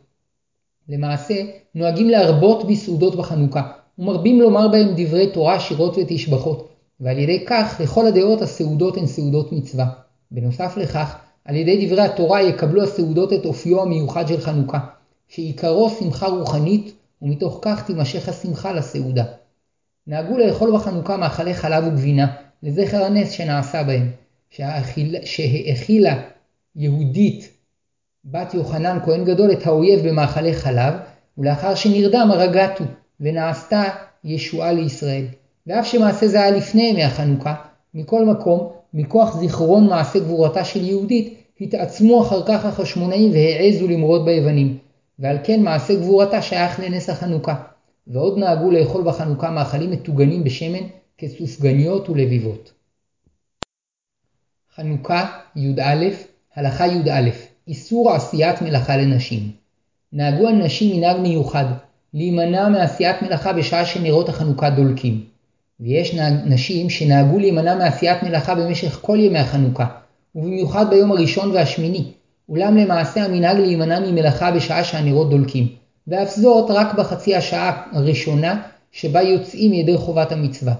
למעשה, 0.89 1.35
נוהגים 1.75 2.09
להרבות 2.09 2.67
בסעודות 2.67 3.17
בחנוכה, 3.17 3.73
ומרבים 3.99 4.41
לומר 4.41 4.69
בהם 4.69 4.89
דברי 4.97 5.31
תורה, 5.33 5.61
שירות 5.61 5.97
ותשבחות, 5.99 6.69
ועל 7.01 7.19
ידי 7.19 7.45
כך, 7.47 7.81
לכל 7.85 8.07
הדעות 8.07 8.43
הסעודות 8.43 8.97
הן 8.97 9.07
סעודות 9.07 9.53
מצווה. 9.53 9.87
בנוסף 10.31 10.77
לכך, 10.77 11.17
על 11.45 11.57
ידי 11.57 11.87
דברי 11.87 12.03
התורה 12.03 12.43
יקבלו 12.43 12.83
הסעודות 12.83 13.33
את 13.33 13.47
אופיו 13.47 13.83
המיוחד 13.83 14.29
של 14.29 14.41
חנוכה, 14.41 14.79
שעיקרו 15.29 15.91
שמחה 15.91 16.27
רוחנית, 16.27 16.93
ומתוך 17.23 17.59
כך 17.63 17.87
תימשך 17.87 18.29
השמחה 18.29 18.73
לסעודה. 18.73 19.25
נהגו 20.07 20.39
לאכול 20.39 20.75
בחנוכה 20.75 21.17
מאכלי 21.17 21.55
חלב 21.55 21.85
וגבינה, 21.87 22.27
לזכר 22.63 23.05
הנס 23.05 23.31
שנעשה 23.31 23.83
בהם, 23.83 24.11
שהאכילה 25.25 26.23
יהודית 26.77 27.52
בת 28.25 28.55
יוחנן 28.55 28.99
כהן 29.05 29.25
גדול 29.25 29.53
את 29.53 29.67
האויב 29.67 30.09
במאכלי 30.09 30.55
חלב, 30.55 30.95
ולאחר 31.39 31.75
שנרדם 31.75 32.29
הרגתו, 32.33 32.85
ונעשתה 33.21 33.85
ישועה 34.25 34.73
לישראל. 34.73 35.25
ואף 35.67 35.87
שמעשה 35.87 36.29
זה 36.29 36.43
היה 36.43 36.51
לפני 36.51 36.83
ימי 36.83 37.05
החנוכה, 37.05 37.55
מכל 37.95 38.25
מקום, 38.25 38.73
מכוח 38.95 39.37
זיכרון 39.37 39.87
מעשה 39.87 40.19
גבורתה 40.19 40.65
של 40.65 40.85
יהודית, 40.85 41.39
התעצמו 41.61 42.23
אחר 42.23 42.47
כך 42.47 42.65
החשמונאים 42.65 43.33
והעזו 43.33 43.89
למרוד 43.89 44.25
ביוונים, 44.25 44.79
ועל 45.19 45.37
כן 45.45 45.63
מעשה 45.63 45.95
גבורתה 45.95 46.43
שייך 46.43 46.81
לנס 46.81 47.11
החנוכה. 47.11 47.55
ועוד 48.07 48.39
נהגו 48.39 48.71
לאכול 48.71 49.05
בחנוכה 49.05 49.51
מאכלים 49.51 49.91
מטוגנים 49.91 50.45
בשמן 50.45 50.87
כסופגניות 51.19 52.09
ולביבות. 52.09 52.73
חנוכה 54.75 55.39
י"א, 55.57 56.05
הלכה 56.55 56.87
י"א, 56.87 57.31
איסור 57.69 58.11
עשיית 58.11 58.63
מלאכה 58.63 58.97
לנשים. 58.97 59.51
נהגו 60.13 60.49
הנשים 60.49 60.97
מנהג 60.97 61.21
מיוחד, 61.21 61.65
להימנע 62.15 62.69
מעשיית 62.69 63.23
מלאכה 63.23 63.53
בשעה 63.53 63.85
שנרות 63.85 64.29
החנוכה 64.29 64.71
דולקים. 64.71 65.25
ויש 65.81 66.15
נשים 66.45 66.91
שנהגו 66.91 67.39
להימנע 67.39 67.75
מעשיית 67.75 68.23
מלאכה 68.23 68.55
במשך 68.55 68.99
כל 69.03 69.19
ימי 69.21 69.39
החנוכה, 69.39 69.87
ובמיוחד 70.35 70.91
ביום 70.91 71.13
הראשון 71.13 71.51
והשמיני, 71.51 72.05
אולם 72.49 72.77
למעשה 72.77 73.25
המנהג 73.25 73.57
להימנע 73.57 74.01
ממלאכה 74.01 74.51
בשעה 74.51 74.85
שהנרות 74.85 75.31
דולקים, 75.31 75.69
ואף 76.09 76.37
זאת 76.37 76.71
רק 76.71 76.95
בחצי 76.95 77.37
השעה 77.37 77.83
הראשונה 77.93 78.63
שבה 78.93 79.23
יוצאים 79.23 79.73
ידי 79.73 79.97
חובת 79.97 80.33
המצווה. 80.33 80.75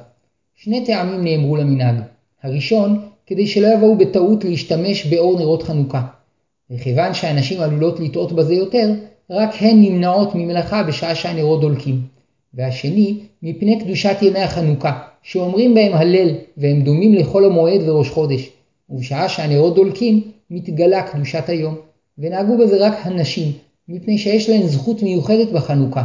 שני 0.57 0.87
טעמים 0.87 1.25
נאמרו 1.25 1.57
למנהג. 1.57 1.97
הראשון, 2.43 3.09
כדי 3.27 3.47
שלא 3.47 3.67
יבואו 3.75 3.99
בטעות 3.99 4.45
להשתמש 4.45 5.07
באור 5.07 5.39
נרות 5.39 5.63
חנוכה. 5.63 6.03
וכיוון 6.71 7.15
שהנשים 7.15 7.61
עלולות 7.61 8.01
לטעות 8.01 8.33
בזה 8.33 8.55
יותר, 8.55 8.93
רק 9.31 9.51
הן 9.61 9.83
נמנעות 9.83 10.35
ממלאכה 10.35 10.83
בשעה 10.83 11.15
שהנרות 11.15 11.61
דולקים. 11.61 12.01
והשני, 12.55 13.19
מפני 13.43 13.81
קדושת 13.81 14.17
ימי 14.23 14.39
החנוכה, 14.39 14.99
שאומרים 15.23 15.75
בהם 15.75 15.95
הלל, 15.95 16.29
והם 16.57 16.83
דומים 16.83 17.15
לחול 17.15 17.45
המועד 17.45 17.81
וראש 17.89 18.11
חודש, 18.11 18.51
ובשעה 18.91 19.29
שהנרות 19.29 19.75
דולקים, 19.75 20.23
מתגלה 20.51 21.03
קדושת 21.03 21.49
היום, 21.49 21.77
ונהגו 22.19 22.59
בזה 22.59 22.87
רק 22.87 22.95
הנשים, 23.03 23.53
מפני 23.89 24.19
שיש 24.19 24.49
להן 24.49 24.67
זכות 24.67 25.03
מיוחדת 25.03 25.53
בחנוכה, 25.53 26.05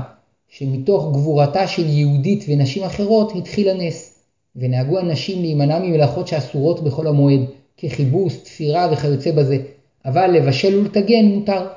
שמתוך 0.50 1.12
גבורתה 1.14 1.68
של 1.68 1.90
יהודית 1.90 2.46
ונשים 2.48 2.84
אחרות 2.84 3.32
התחיל 3.36 3.70
הנס, 3.70 4.20
ונהגו 4.56 5.00
הנשים 5.00 5.42
להימנע 5.42 5.80
ממלאכות 5.80 6.28
שאסורות 6.28 6.84
בחול 6.84 7.08
המועד, 7.08 7.40
ככיבוס, 7.78 8.44
תפירה 8.44 8.90
וכיוצא 8.92 9.32
בזה, 9.32 9.58
אבל 10.08 10.32
לבשל 10.32 10.80
ולטגן 10.80 11.26
מותר. 11.26 11.68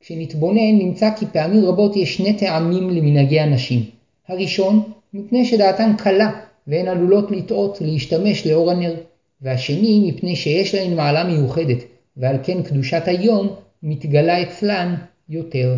כשנתבונן 0.00 0.78
נמצא 0.78 1.10
כי 1.16 1.26
פעמים 1.32 1.64
רבות 1.64 1.96
יש 1.96 2.16
שני 2.16 2.32
טעמים 2.32 2.90
למנהגי 2.90 3.40
הנשים. 3.40 3.82
הראשון, 4.28 4.82
מפני 5.14 5.44
שדעתן 5.44 5.92
קלה 5.98 6.40
והן 6.66 6.88
עלולות 6.88 7.30
לטעות 7.30 7.78
להשתמש 7.80 8.46
לאור 8.46 8.70
הנר, 8.70 8.94
והשני 9.42 10.10
מפני 10.10 10.36
שיש 10.36 10.74
להן 10.74 10.94
מעלה 10.96 11.24
מיוחדת, 11.24 11.78
ועל 12.16 12.36
כן 12.42 12.62
קדושת 12.62 13.02
היום 13.06 13.48
מתגלה 13.82 14.42
אצלן 14.42 14.94
יותר. 15.28 15.76